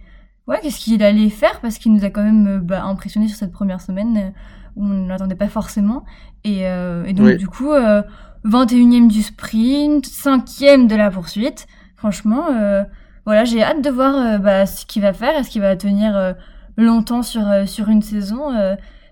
[0.49, 1.61] ouais qu'est-ce qu'il allait faire?
[1.61, 4.31] Parce qu'il nous a quand même euh, bah, impressionné sur cette première semaine euh,
[4.77, 6.05] où on ne l'attendait pas forcément
[6.45, 7.37] et, euh, et donc Oui.
[7.37, 8.03] du coup euh,
[8.45, 11.67] 21e du sprint, 5e de la poursuite,
[11.97, 12.47] franchement.
[12.51, 12.83] Euh,
[13.25, 15.37] voilà, j'ai hâte de voir bah, ce qu'il va faire.
[15.37, 16.35] Est-ce qu'il va tenir
[16.77, 18.51] longtemps sur, sur une saison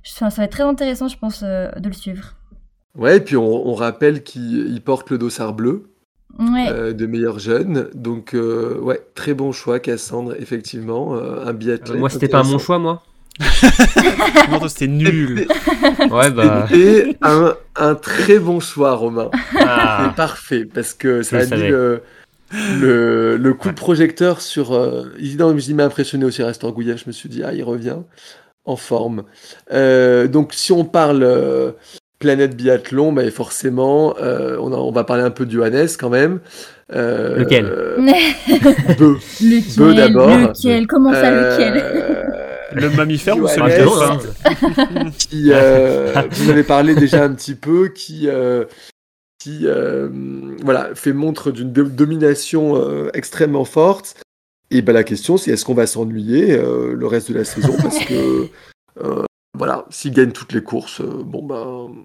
[0.03, 2.35] Ça va être très intéressant, je pense, de le suivre.
[2.97, 5.90] Ouais, et puis on, on rappelle qu'il il porte le dossard bleu
[6.39, 6.69] Ouais.
[6.71, 7.89] euh, de meilleur jeune.
[7.95, 11.15] Donc, euh, ouais, très bon choix, Cassandre, effectivement.
[11.17, 11.99] euh, un biathlète.
[11.99, 13.03] Moi, c'était pas mon choix, moi.
[14.51, 15.47] Non, c'était nul.
[16.11, 16.67] Ouais, bah.
[16.71, 19.31] C'était un, un très bon choix, Romain.
[19.59, 20.07] ah.
[20.09, 22.03] C'est parfait, parce que ça a mis le,
[22.81, 24.73] le, le coup de projecteur sur...
[24.75, 26.97] Euh, il, non, il m'a impressionné aussi, Restor Gouillet.
[26.97, 27.97] Je me suis dit, ah, il revient
[28.65, 29.25] en forme.
[29.73, 31.73] Euh, donc, si on parle euh,
[32.21, 36.11] planète biathlon, bah, forcément, euh, on, a- on va parler un peu de Johannes quand
[36.11, 36.39] même.
[36.93, 37.65] Euh, Lequel
[37.99, 39.17] lequel Beu.
[39.77, 40.29] Beu d'abord.
[40.29, 42.23] Lequel Comment ça, lequel Euh,
[42.73, 48.29] Le mammifère ou c'est le qui, euh, vous avez parlé déjà un petit peu, qui,
[48.29, 48.65] euh,
[49.43, 50.09] qui euh,
[50.63, 54.15] voilà, fait montre d'une do- domination euh, extrêmement forte.
[54.71, 57.75] Et ben la question, c'est est-ce qu'on va s'ennuyer euh, le reste de la saison?
[57.83, 58.47] Parce que,
[59.03, 59.25] euh,
[59.61, 62.05] voilà, s'il gagne toutes les courses, euh, bon ben,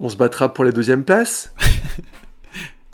[0.00, 1.54] on se battra pour la deuxième place.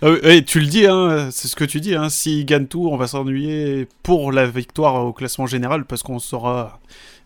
[0.00, 1.96] Ah oui, tu le dis, hein, c'est ce que tu dis.
[1.96, 6.20] Hein, S'il gagne tout, on va s'ennuyer pour la victoire au classement général parce qu'on
[6.20, 6.78] saura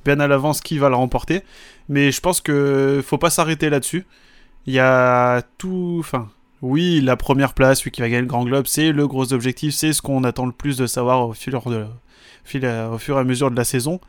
[0.07, 1.43] bien à l'avance qui va le remporter.
[1.91, 4.07] Mais je pense que faut pas s'arrêter là-dessus.
[4.65, 5.99] Il y a tout.
[6.01, 6.31] Enfin,
[6.63, 9.75] oui, la première place, celui qui va gagner le Grand Globe, c'est le gros objectif,
[9.75, 13.57] c'est ce qu'on attend le plus de savoir au au fur et à mesure de
[13.57, 14.01] la saison.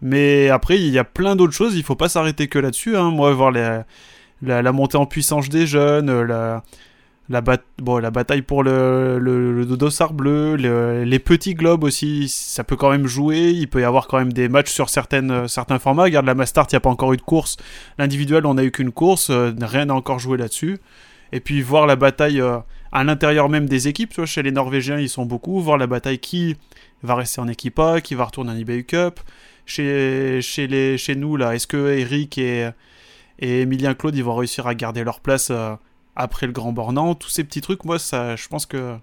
[0.00, 2.96] Mais après, il y a plein d'autres choses, il faut pas s'arrêter que là-dessus.
[2.96, 3.10] Hein.
[3.10, 6.62] Moi, voir la, montée en puissance des jeunes, euh, la,
[7.28, 7.40] la,
[8.10, 13.06] bataille pour le, le, dossard bleu, le- les petits globes aussi, ça peut quand même
[13.06, 13.50] jouer.
[13.50, 16.04] Il peut y avoir quand même des matchs sur certaines, euh, certains formats.
[16.04, 17.56] Regarde la Mastart, il n'y a pas encore eu de course.
[17.98, 19.30] L'individuel, on n'a eu qu'une course.
[19.30, 20.78] euh, rien n'a encore joué là-dessus.
[21.32, 22.40] Et puis voir la bataille
[22.92, 24.10] à l'intérieur même des équipes.
[24.10, 25.60] Tu vois, chez les Norvégiens, ils sont beaucoup.
[25.60, 26.56] Voir la bataille qui
[27.02, 29.20] va rester en équipe A, qui va retourner en IBU Cup.
[29.68, 32.70] Chez, chez, les, chez nous, là, est-ce que Eric et,
[33.38, 35.74] et Emilien Claude, ils vont réussir à garder leur place euh,
[36.16, 37.14] après le Grand Bornand?
[37.14, 38.96] Tous ces petits trucs, moi, ça, je pense que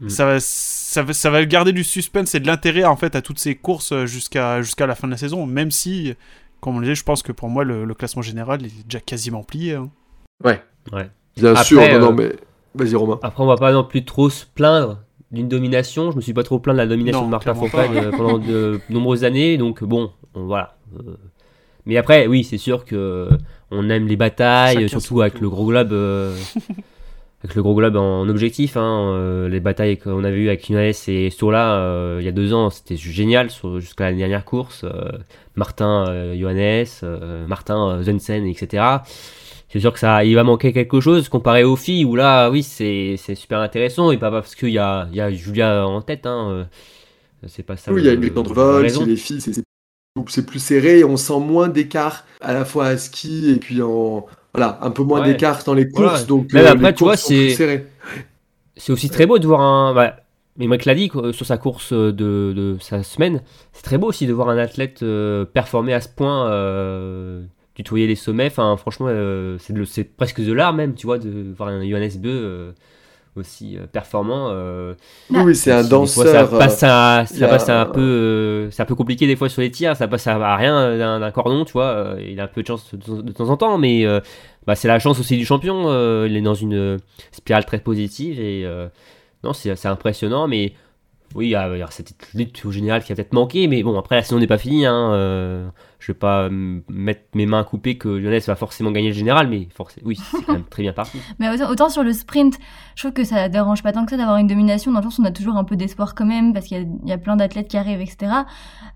[0.00, 0.08] Mm.
[0.08, 3.22] ça, va, ça, va, ça va garder du suspense et de l'intérêt en fait à
[3.22, 5.46] toutes ces courses euh, jusqu'à jusqu'à la fin de la saison.
[5.46, 6.14] Même si,
[6.60, 8.84] comme on le disait, je pense que pour moi, le, le classement général il est
[8.84, 9.74] déjà quasiment plié.
[9.74, 9.90] hein.
[10.42, 10.60] Ouais.
[10.92, 11.08] Ouais.
[11.36, 12.36] Bien Après, sûr, non, non, euh, mais
[12.74, 13.20] vas-y Romain.
[13.22, 14.98] Après, on va pas non plus trop se plaindre
[15.32, 16.10] d'une domination.
[16.10, 18.38] Je me suis pas trop plaint de la domination Non, de Martin Fourcade euh, pendant
[18.38, 19.56] de nombreuses années.
[19.56, 20.76] Donc bon, on- voilà.
[20.98, 21.14] Euh,
[21.86, 23.28] Mais après, oui, c'est sûr que
[23.70, 25.92] on aime les batailles, Chacun surtout avec le gros globe.
[25.92, 26.36] euh,
[27.44, 30.92] Avec le gros globe en objectif, hein, euh, les batailles qu'on avait eues avec Nunes
[31.08, 33.48] et Stola euh, il y a deux ans, c'était génial
[33.80, 34.84] jusqu'à la dernière course.
[34.84, 35.10] euh,
[35.56, 38.84] Martin euh, Johannes, euh, Martin euh, Jensen, etc.
[39.72, 42.62] C'est sûr que ça, il va manquer quelque chose comparé aux filles où là, oui,
[42.62, 46.02] c'est c'est super intéressant et pas parce qu'il y a, il y a Julia en
[46.02, 46.26] tête.
[46.26, 46.64] Hein, euh,
[47.46, 47.90] c'est pas ça.
[47.90, 49.62] Oui, il y a une vol, chez les filles, c'est- c'est
[50.28, 53.80] c'est plus serré et on sent moins d'écart à la fois à ski et puis
[53.80, 54.26] en.
[54.54, 55.28] Voilà, un peu moins Ouais.
[55.32, 56.06] d'écart dans les courses.
[56.06, 56.24] Voilà.
[56.24, 57.86] Donc, Même euh, après, les tu vois, c'est-.
[58.76, 59.94] C'est aussi très beau de voir un.
[59.94, 60.16] Bah,
[60.58, 63.40] mais Mike l'a dit sur sa course de, de sa semaine.
[63.72, 67.42] C'est très beau aussi de voir un athlète euh, performer à ce point, euh,
[67.74, 68.46] tutoyer les sommets.
[68.46, 69.56] Enfin, franchement, euh,
[69.86, 72.72] c'est presque de l'art même, tu vois, de voir un Johannes Beu euh,
[73.36, 74.48] aussi euh, performant.
[74.50, 74.94] euh,
[75.30, 76.26] Oui, c'est un fois, danseur.
[76.26, 79.48] ça passe, à, ça a passe à un peu, c'est un peu compliqué des fois
[79.48, 79.96] sur les tirs.
[79.96, 82.16] Ça passe à, rien d'un cordon, tu vois.
[82.20, 84.04] il a un peu de chance de, de temps en temps, mais
[84.66, 85.88] bah, c'est la chance aussi du champion.
[86.26, 86.98] il est dans une
[87.30, 88.66] spirale très positive et
[89.44, 90.74] non, c'est impressionnant, mais
[91.34, 94.16] oui, il y a, cette lutte au général qui a peut-être manqué, mais bon, après
[94.16, 94.84] la saison n'est pas finie.
[94.84, 99.46] Hein, je vais pas mettre mes mains coupées que Lyonnais va forcément gagner le général,
[99.48, 101.18] mais forcément, oui, c'est quand même très bien parti.
[101.38, 102.58] Mais autant, sur le sprint,
[102.96, 105.18] je trouve que ça dérange pas tant que ça d'avoir une domination, dans le sens
[105.18, 107.68] où on a toujours un peu d'espoir quand même, parce qu'il y a, plein d'athlètes
[107.68, 108.32] qui arrivent, etc.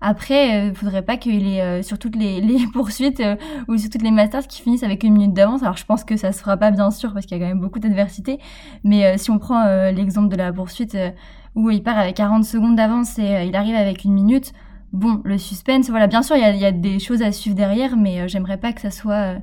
[0.01, 2.41] Après, il faudrait pas qu'il euh, sur toutes les,
[2.73, 3.35] poursuites euh,
[3.69, 5.63] ou sur toutes les masters qui finissent avec une minute d'avance.
[5.63, 7.49] Alors je pense que ça se fera pas bien sûr, parce qu'il y a quand
[7.49, 8.39] même beaucoup d'adversité.
[8.83, 11.11] Mais euh, si on prend euh, l'exemple de la poursuite euh,
[11.55, 14.53] où il part avec 40 secondes d'avance et euh, il arrive avec une minute,
[14.93, 17.31] bon, le suspense, voilà, bien sûr, il y a, il y a des choses à
[17.31, 19.39] suivre derrière, mais euh, j'aimerais pas que ça soit euh,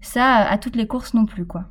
[0.00, 1.64] ça à toutes les courses non plus, quoi.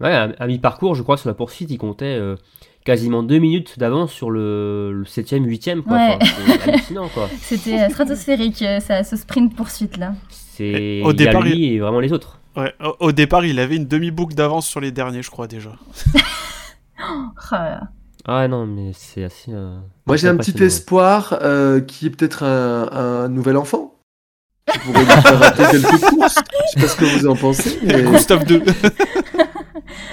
[0.00, 2.36] Ouais, à, à mi-parcours, je crois, sur la poursuite, il comptait euh,
[2.84, 5.82] quasiment deux minutes d'avance sur le, le 7ème, 8ème.
[5.82, 5.96] Quoi.
[5.96, 6.18] Ouais.
[6.20, 7.28] Enfin, c'est hallucinant, quoi.
[7.40, 10.14] C'était euh, stratosphérique, euh, ça, ce sprint poursuite là.
[10.30, 12.40] C'est Au il a départ, lui et vraiment les autres.
[12.56, 15.72] Ouais, au, au départ, il avait une demi-boucle d'avance sur les derniers, je crois déjà.
[17.02, 17.80] Oh là là.
[18.26, 19.50] Ah non, mais c'est assez.
[19.52, 23.94] euh, Moi, j'ai un petit espoir euh, qui est peut-être un, un nouvel enfant.
[24.70, 26.36] Qui pourrait lui faire rater quelques courses.
[26.74, 28.02] Je sais pas ce que vous en pensez, mais.
[28.02, 28.62] Gustave 2.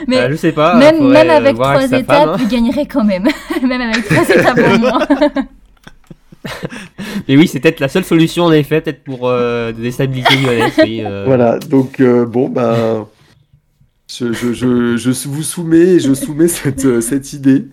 [0.08, 0.76] Mais Euh, je sais pas.
[0.76, 2.38] même, faudrait, même euh, avec voir trois étapes, femme, hein.
[2.39, 3.28] il gagnerait quand même.
[3.64, 4.99] même avec trois étapes en moins.
[7.28, 11.24] Mais oui, c'est peut-être la seule solution en effet, peut-être pour euh, déstabiliser euh.
[11.26, 13.05] Voilà, donc euh, bon, ben.
[14.10, 17.66] Je, je, je, je vous soumets, je soumets cette, euh, cette idée.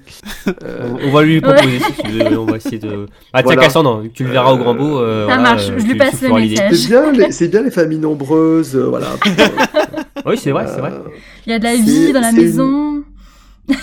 [0.64, 2.38] Euh, On, va lui proposer si tu veux.
[2.38, 3.06] On va essayer de.
[3.32, 3.62] Ah, tiens, Voilà.
[3.62, 4.98] Cassandre, tu le verras au grand beau.
[4.98, 6.74] euh, Ça voilà, marche, euh, je lui passe le message.
[6.74, 9.08] c'est bien, les- c'est bien les familles nombreuses, euh, voilà.
[10.26, 10.92] Oui, c'est vrai, c'est vrai.
[11.46, 13.02] Il y a de la vie dans la maison.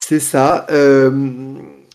[0.00, 0.66] C'est ça.
[0.70, 1.10] euh,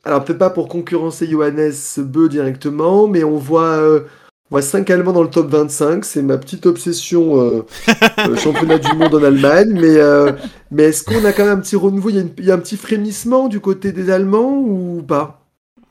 [0.05, 4.01] alors peut-être pas pour concurrencer Johannes Beu directement, mais on voit,
[4.50, 6.06] voit 5 Allemands dans le top 25.
[6.06, 7.66] C'est ma petite obsession euh,
[8.20, 9.72] euh, championnat du monde en Allemagne.
[9.74, 10.32] Mais, euh,
[10.72, 12.10] mais est-ce qu'on a quand même un petit renouveau?
[12.10, 15.04] Il y, a une- il y a un petit frémissement du côté des Allemands ou
[15.08, 15.41] pas?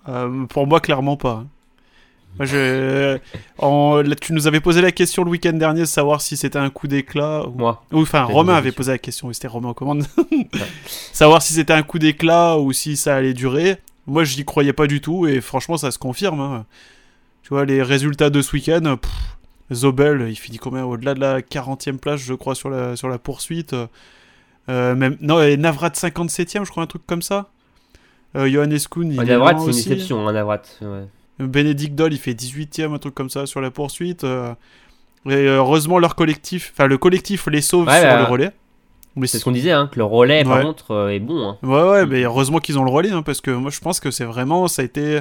[0.08, 1.44] Euh, pour moi, clairement pas.
[2.38, 3.18] Moi, je...
[3.58, 6.58] en- là, tu nous avais posé la question le week-end dernier, de savoir si c'était
[6.58, 7.46] un coup d'éclat.
[7.46, 7.52] Ou...
[7.58, 7.82] Moi.
[7.92, 10.04] ou, Enfin, Romain avait posé la question, oui, c'était Romain en commande.
[11.12, 13.78] savoir si c'était un coup d'éclat ou si ça allait durer.
[14.06, 16.40] Moi, j'y croyais pas du tout et franchement, ça se confirme.
[16.40, 16.66] hein.
[17.46, 18.96] Tu vois, les résultats de ce week-end,
[19.72, 23.18] Zobel, il finit combien Au-delà de la 40e place, je crois, sur la, sur la
[23.18, 23.72] poursuite.
[24.68, 25.16] Euh, même...
[25.20, 27.46] Non, et Navrat 57e, je crois, un truc comme ça.
[28.34, 30.62] Euh, Johannes Kuhn, il Navrat, c'est une exception, un Navrat.
[30.82, 31.06] ouais.
[31.38, 34.24] Bénédicte Doll, il fait 18ème, un truc comme ça sur la poursuite.
[34.24, 34.52] euh,
[35.26, 38.50] Et euh, heureusement, leur collectif, enfin le collectif les sauve Ouais, sur bah, le relais.
[39.14, 41.48] Mais C'est ce qu'on disait, hein, que le relais, par contre, est bon.
[41.50, 41.58] hein.
[41.62, 44.10] Ouais, ouais, mais heureusement qu'ils ont le relais, hein, parce que moi je pense que
[44.10, 45.20] c'est vraiment, ça a été,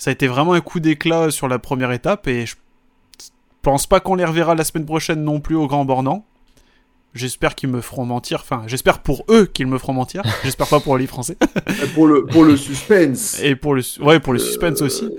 [0.00, 2.54] ça a été vraiment un coup d'éclat sur la première étape, et je
[3.60, 6.24] pense pas qu'on les reverra la semaine prochaine non plus au Grand Bornand.
[7.12, 10.80] J'espère qu'ils me feront mentir, enfin, j'espère pour eux qu'ils me feront mentir, j'espère pas
[10.80, 11.36] pour les Français,
[11.94, 13.38] pour le, pour le suspense.
[13.42, 15.10] et pour le, ouais, pour le suspense Euh, aussi.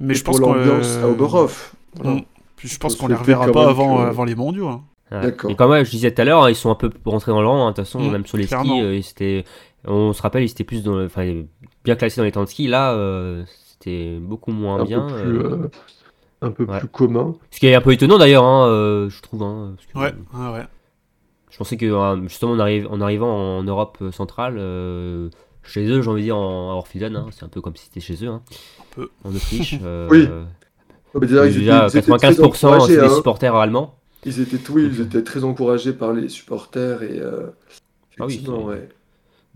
[0.00, 1.74] Mais et je pense qu'on l'ambiance à Oberhof.
[1.94, 2.16] Voilà.
[2.18, 2.24] Mm.
[2.56, 4.68] Puis je pense faut qu'on les reverra pas avant, que- euh, avant les mondiaux.
[4.68, 4.82] hein.
[5.12, 5.20] Ouais.
[5.20, 5.50] D'accord.
[5.50, 7.40] Et comme ouais, je disais tout à l'heure, hein, ils sont un peu rentrés dans
[7.42, 7.66] le rang.
[7.66, 8.76] hein, De toute façon, Mm, même sur les clairement.
[8.78, 9.44] skis, euh, c'était,
[9.86, 11.42] on se rappelle, ils étaient plus dans, le- enfin,
[11.84, 12.66] bien classés dans les temps de ski.
[12.66, 13.44] Là, euh,
[13.86, 15.00] c'était beaucoup moins un bien.
[15.02, 15.68] peu plus, euh, euh,
[16.42, 16.78] un peu ouais.
[16.80, 17.34] plus commun.
[17.50, 19.42] Ce qui est un peu étonnant d'ailleurs, hein, euh, je trouve.
[19.42, 20.64] hein, parce que, Ouais, ouais, ouais.
[21.50, 25.30] Je pensais que euh, justement en, arrive- en arrivant en Europe centrale, euh,
[25.62, 28.00] chez eux, j'ai envie de dire en Orphidon, hein, c'est un peu comme si c'était
[28.00, 28.42] chez eux, hein,
[28.94, 29.08] peu.
[29.24, 29.76] en Autriche.
[29.82, 30.26] euh, Oui.
[30.28, 30.44] euh,
[31.18, 33.16] mais déjà, ils déjà, étaient- ils étaient très 95% c'est encouragés, des hein.
[33.16, 33.94] supporters allemands.
[34.26, 37.46] Ils étaient, oui, ils étaient très encouragés par les supporters et euh,
[38.20, 38.88] Ah oui, ouais.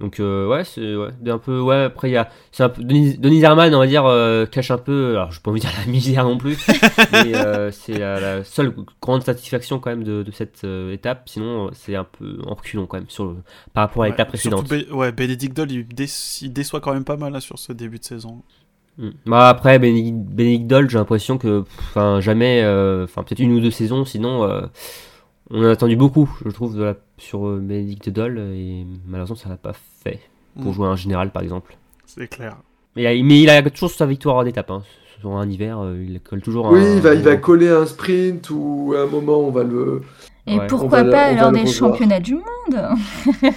[0.01, 2.83] Donc ouais, ouais c'est ouais, un peu ouais après il y a c'est un peu
[2.83, 5.61] Denis, Denis Herman on va dire euh, cache un peu alors je peux pas envie
[5.61, 6.57] de dire la misère non plus
[7.13, 11.67] mais euh, c'est la, seule grande satisfaction quand même de, de cette euh, étape sinon
[11.67, 13.37] euh, c'est un peu en reculons quand même sur le-
[13.75, 14.67] par rapport à Ouais, l'étape précédente.
[14.67, 16.07] Surtout, ouais, Bénédicte Doll, il, dé-
[16.41, 18.41] il déçoit quand même pas mal là, sur ce début de saison.
[18.97, 19.11] Mm.
[19.27, 23.71] Bah après Bénédicte Doll j'ai l'impression que enfin jamais euh, enfin peut-être une ou deux
[23.71, 24.63] saisons sinon euh,
[25.51, 29.49] on a attendu beaucoup je trouve de la, sur euh, Bénédicte Doll et malheureusement ça
[29.49, 30.21] l'a pas fait
[30.61, 30.75] pour Mm.
[30.75, 31.77] jouer un général par exemple.
[32.07, 32.57] C'est clair.
[32.97, 34.71] Mais il a, mais il a toujours sa victoire d'étape.
[34.71, 34.83] Hein.
[35.21, 37.87] Sur un hiver, euh, il colle toujours Oui, un- il va, il va coller un
[37.87, 40.03] sprint ou à un moment on va le.
[40.47, 40.67] Et Ouais.
[40.67, 41.75] Pourquoi va pas lors des revoir.
[41.75, 42.89] championnats du monde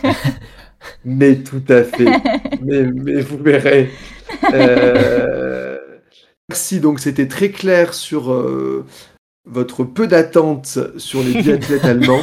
[1.06, 2.06] Mais tout à fait.
[2.62, 3.89] mais, mais vous verrez.
[4.54, 5.80] Euh,
[6.50, 8.86] Merci, donc c'était très clair sur euh,
[9.46, 12.22] votre peu d'attente sur les biathlètes allemands.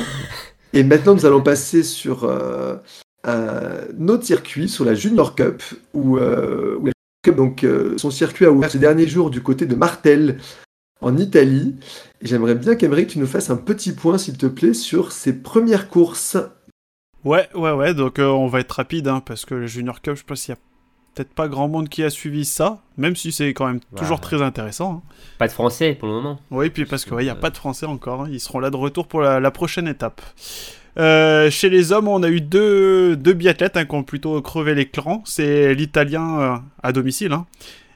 [0.72, 2.76] Et maintenant, nous allons passer sur euh,
[3.24, 5.62] un autre circuit, sur la Junior Cup,
[5.94, 6.92] où, euh, où la
[7.22, 10.38] Cup, donc, euh, son circuit a ouvert ces derniers jours du côté de Martel,
[11.00, 11.76] en Italie.
[12.20, 15.32] Et j'aimerais bien qu'Emeric, tu nous fasses un petit point, s'il te plaît, sur ses
[15.32, 16.36] premières courses.
[17.24, 20.16] Ouais, ouais, ouais, donc euh, on va être rapide, hein, parce que le Junior Cup,
[20.16, 20.60] je pense qu'il y a
[21.14, 24.42] peut-être pas grand monde qui a suivi ça, même si c'est quand même toujours très
[24.42, 24.92] intéressant.
[24.92, 25.02] hein.
[25.38, 26.40] Pas de français pour le moment.
[26.50, 28.76] Oui, puis parce qu'il n'y a pas de Français encore, hein, ils seront là de
[28.76, 30.22] retour pour la, la prochaine étape.
[30.98, 34.74] Euh, chez les hommes, on a eu deux, deux biathlètes hein, qui ont plutôt crevé
[34.74, 35.22] l'écran.
[35.24, 37.36] C'est l'Italien euh, à domicile,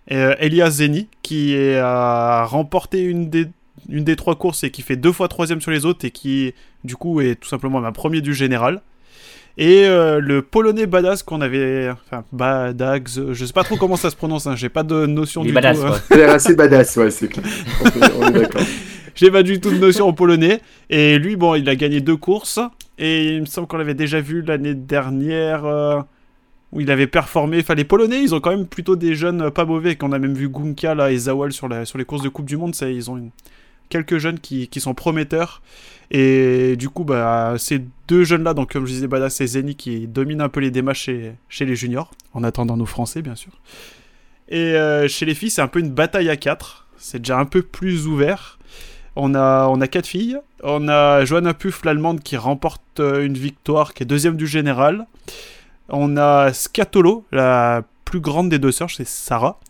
[0.08, 3.46] et, euh, Elias Zeni, qui a remporté une des,
[3.88, 6.54] une des trois courses et qui fait deux fois troisième sur les autres et qui,
[6.84, 8.80] du coup, est tout simplement un premier du général.
[9.56, 11.88] Et euh, le polonais badass qu'on avait.
[11.90, 15.42] Enfin, badags, je sais pas trop comment ça se prononce, hein, j'ai pas de notion
[15.42, 15.86] Il est du badass, tout.
[15.86, 16.18] hein.
[16.28, 17.44] assez badass, ouais, c'est clair.
[18.20, 18.62] On est- d'accord.
[19.16, 20.60] J'ai pas du tout de notion en polonais.
[20.90, 22.58] Et lui, bon, il a gagné deux courses.
[22.98, 25.64] Et il me semble qu'on l'avait déjà vu l'année dernière.
[25.64, 26.00] euh,
[26.72, 27.58] où il avait performé.
[27.60, 29.94] Enfin, les Polonais, ils ont quand même plutôt des jeunes pas mauvais.
[29.94, 32.46] Qu'on a même vu Gunka là, et Zawal sur, la, sur les courses de Coupe
[32.46, 32.74] du Monde.
[32.74, 33.30] Ça, ils ont une-
[33.88, 35.62] quelques jeunes qui, sont prometteurs.
[36.10, 40.06] Et du coup, bah, ces deux jeunes-là, donc comme je disais, Badass et Zeni, qui
[40.06, 42.10] dominent un peu les démarches chez, chez les juniors.
[42.34, 43.52] En attendant nos Français, bien sûr.
[44.48, 46.86] Et euh, chez les filles, c'est un peu une bataille à 4.
[46.96, 48.58] C'est déjà un peu plus ouvert.
[49.16, 50.38] On a, on a quatre filles.
[50.62, 55.06] On a Johanna Puff, l'allemande, qui remporte euh, une victoire, qui est deuxième du général.
[55.88, 59.60] On a Scatolo, la plus grande des deux sœurs, c'est Sarah,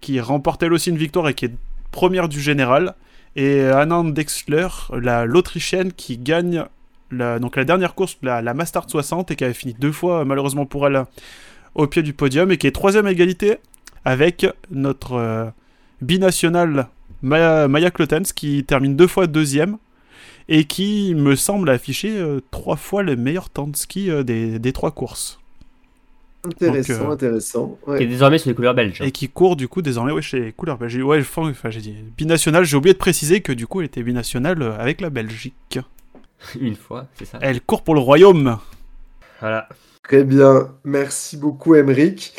[0.00, 1.54] qui remporte elle aussi une victoire et qui est
[1.90, 2.94] première du général.
[3.40, 6.64] Et Anna Dexler, la- l'Autrichienne, qui gagne
[7.12, 10.88] la, dernière course, la, la Mastart 60, et qui avait fini deux fois, malheureusement pour
[10.88, 11.04] elle,
[11.76, 13.58] au pied du podium, et qui est troisième à égalité
[14.04, 15.44] avec notre euh,
[16.02, 16.88] binational
[17.22, 19.78] Maya, Maya Klotens, qui termine deux fois deuxième,
[20.48, 24.72] et qui me semble afficher euh, trois fois le meilleur temps de ski euh, des
[24.72, 25.38] trois courses.
[26.44, 27.78] Intéressant, Donc, euh, intéressant.
[27.84, 28.06] Qui est Ouais.
[28.06, 29.00] désormais sur les couleurs belges.
[29.02, 30.96] Et qui court du coup désormais ouais, chez les couleurs belges.
[30.96, 34.02] Ouais, enfin, enfin, j'ai dit binational, j'ai oublié de préciser que du coup elle était
[34.02, 35.78] binationale euh, avec la Belgique.
[36.60, 37.38] Une fois, c'est ça.
[37.42, 38.58] Elle court pour le royaume.
[39.40, 39.68] Voilà.
[40.04, 40.68] Très bien.
[40.84, 42.32] Merci beaucoup, Emeric.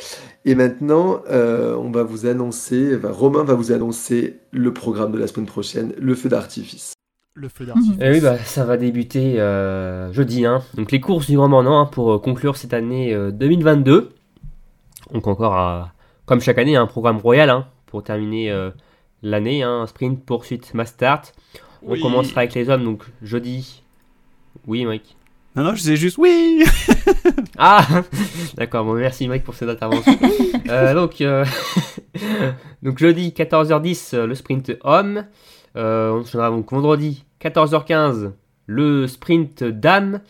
[0.46, 5.20] Et maintenant, euh, on va vous annoncer, enfin, Romain va vous annoncer le programme de
[5.20, 6.94] la semaine prochaine, le feu d'artifice.
[7.42, 7.96] Le feu d'artifice.
[8.02, 10.46] Et oui, bah, ça va débuter euh, jeudi.
[10.46, 10.62] Hein.
[10.76, 14.10] Donc les courses du Grand Mornan hein, pour euh, conclure cette année euh, 2022.
[15.14, 15.82] Donc encore, euh,
[16.26, 18.72] comme chaque année, un programme royal hein, pour terminer euh,
[19.24, 19.64] l'année.
[19.64, 21.34] Hein, sprint, poursuite, mass start.
[21.82, 22.02] On Oui.
[22.02, 23.84] commencera avec les hommes, donc jeudi.
[24.68, 25.16] Oui, Mike.
[25.56, 26.64] Non, non, je disais juste oui
[27.58, 27.86] Ah
[28.58, 30.14] D'accord, bon, merci Mike pour cette intervention.
[30.70, 31.44] Euh, donc, euh,
[32.84, 35.26] donc jeudi 14h10 euh, le sprint homme.
[35.76, 38.32] Euh, on enchaînera donc vendredi 14h15
[38.68, 40.22] le sprint dame.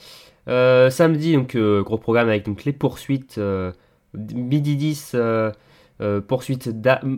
[0.47, 3.71] Euh, samedi donc euh, gros programme avec donc les poursuites euh,
[4.15, 5.51] midi 10 euh,
[6.01, 6.71] euh, poursuite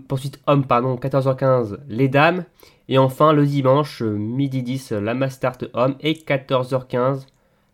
[0.10, 2.44] poursuite homme pardon 14h15 les dames
[2.90, 7.28] et enfin le dimanche midi 10 la mass start homme et 14h15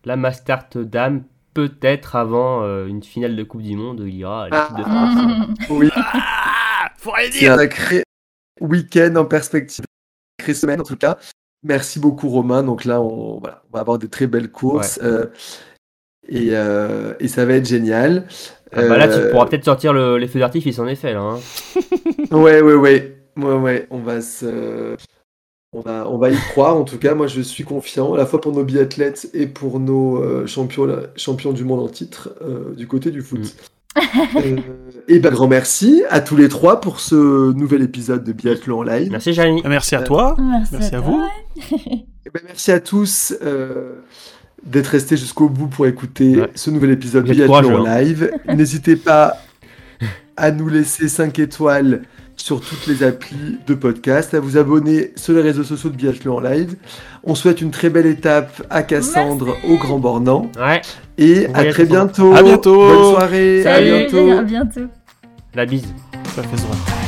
[0.06, 1.24] la mass start dame
[1.58, 5.58] peut-être avant euh, une finale de Coupe du Monde il y aura l'équipe de France.
[5.72, 8.04] Oui, Ah Faut rien c'est dire un sacré
[8.62, 9.84] week-end en perspective.
[10.40, 11.18] Sacrée semaine en tout cas.
[11.68, 12.64] Merci beaucoup, Romain.
[12.64, 15.00] Donc là, on, voilà, on va avoir de très belles courses.
[15.04, 15.26] euh,
[16.30, 18.26] et, euh, et ça va être génial.
[18.74, 21.14] Ah bah là, tu Euh, pourras peut-être sortir le- les feux d'artifice, en effet.
[21.14, 21.40] Là, hein.
[22.32, 23.18] Ouais, ouais, ouais.
[23.38, 23.88] Ouais, ouais.
[23.92, 24.96] On va se.
[25.74, 26.76] On va, on va y croire.
[26.78, 29.80] En tout cas, moi, je suis confiant, à la fois pour nos biathlètes et pour
[29.80, 33.56] nos euh, champions, champions du monde en titre euh, du côté du foot.
[34.36, 34.58] Euh,
[35.08, 38.84] et ben, grand merci à tous les trois pour ce nouvel épisode de Biathlon en
[38.84, 39.10] live.
[39.12, 39.62] Merci, Jani.
[39.66, 41.08] Merci à toi Merci, Merci à toi.
[41.10, 41.26] vous.
[42.26, 43.94] Eh ben, merci à tous euh,
[44.66, 46.52] d'être restés jusqu'au bout pour écouter Ouais.
[46.56, 48.02] ce nouvel épisode êtes Biathlon hein.
[48.02, 48.32] live.
[48.54, 49.38] N'hésitez pas
[50.36, 52.02] à nous laisser 5 étoiles
[52.38, 56.40] sur toutes les applis de podcast, à vous abonner sur les réseaux sociaux de Biathlon
[56.40, 56.76] live.
[57.24, 60.82] On souhaite une très belle étape à Cassandre au Grand Bornand Ouais,
[61.18, 62.34] et à très bientôt.
[62.34, 62.76] À bientôt.
[62.88, 63.64] Bonne soirée.
[63.64, 64.32] Salut, à bientôt.
[64.32, 64.82] à bientôt.
[65.56, 65.94] la bise.
[66.36, 67.07] Ça fait ça.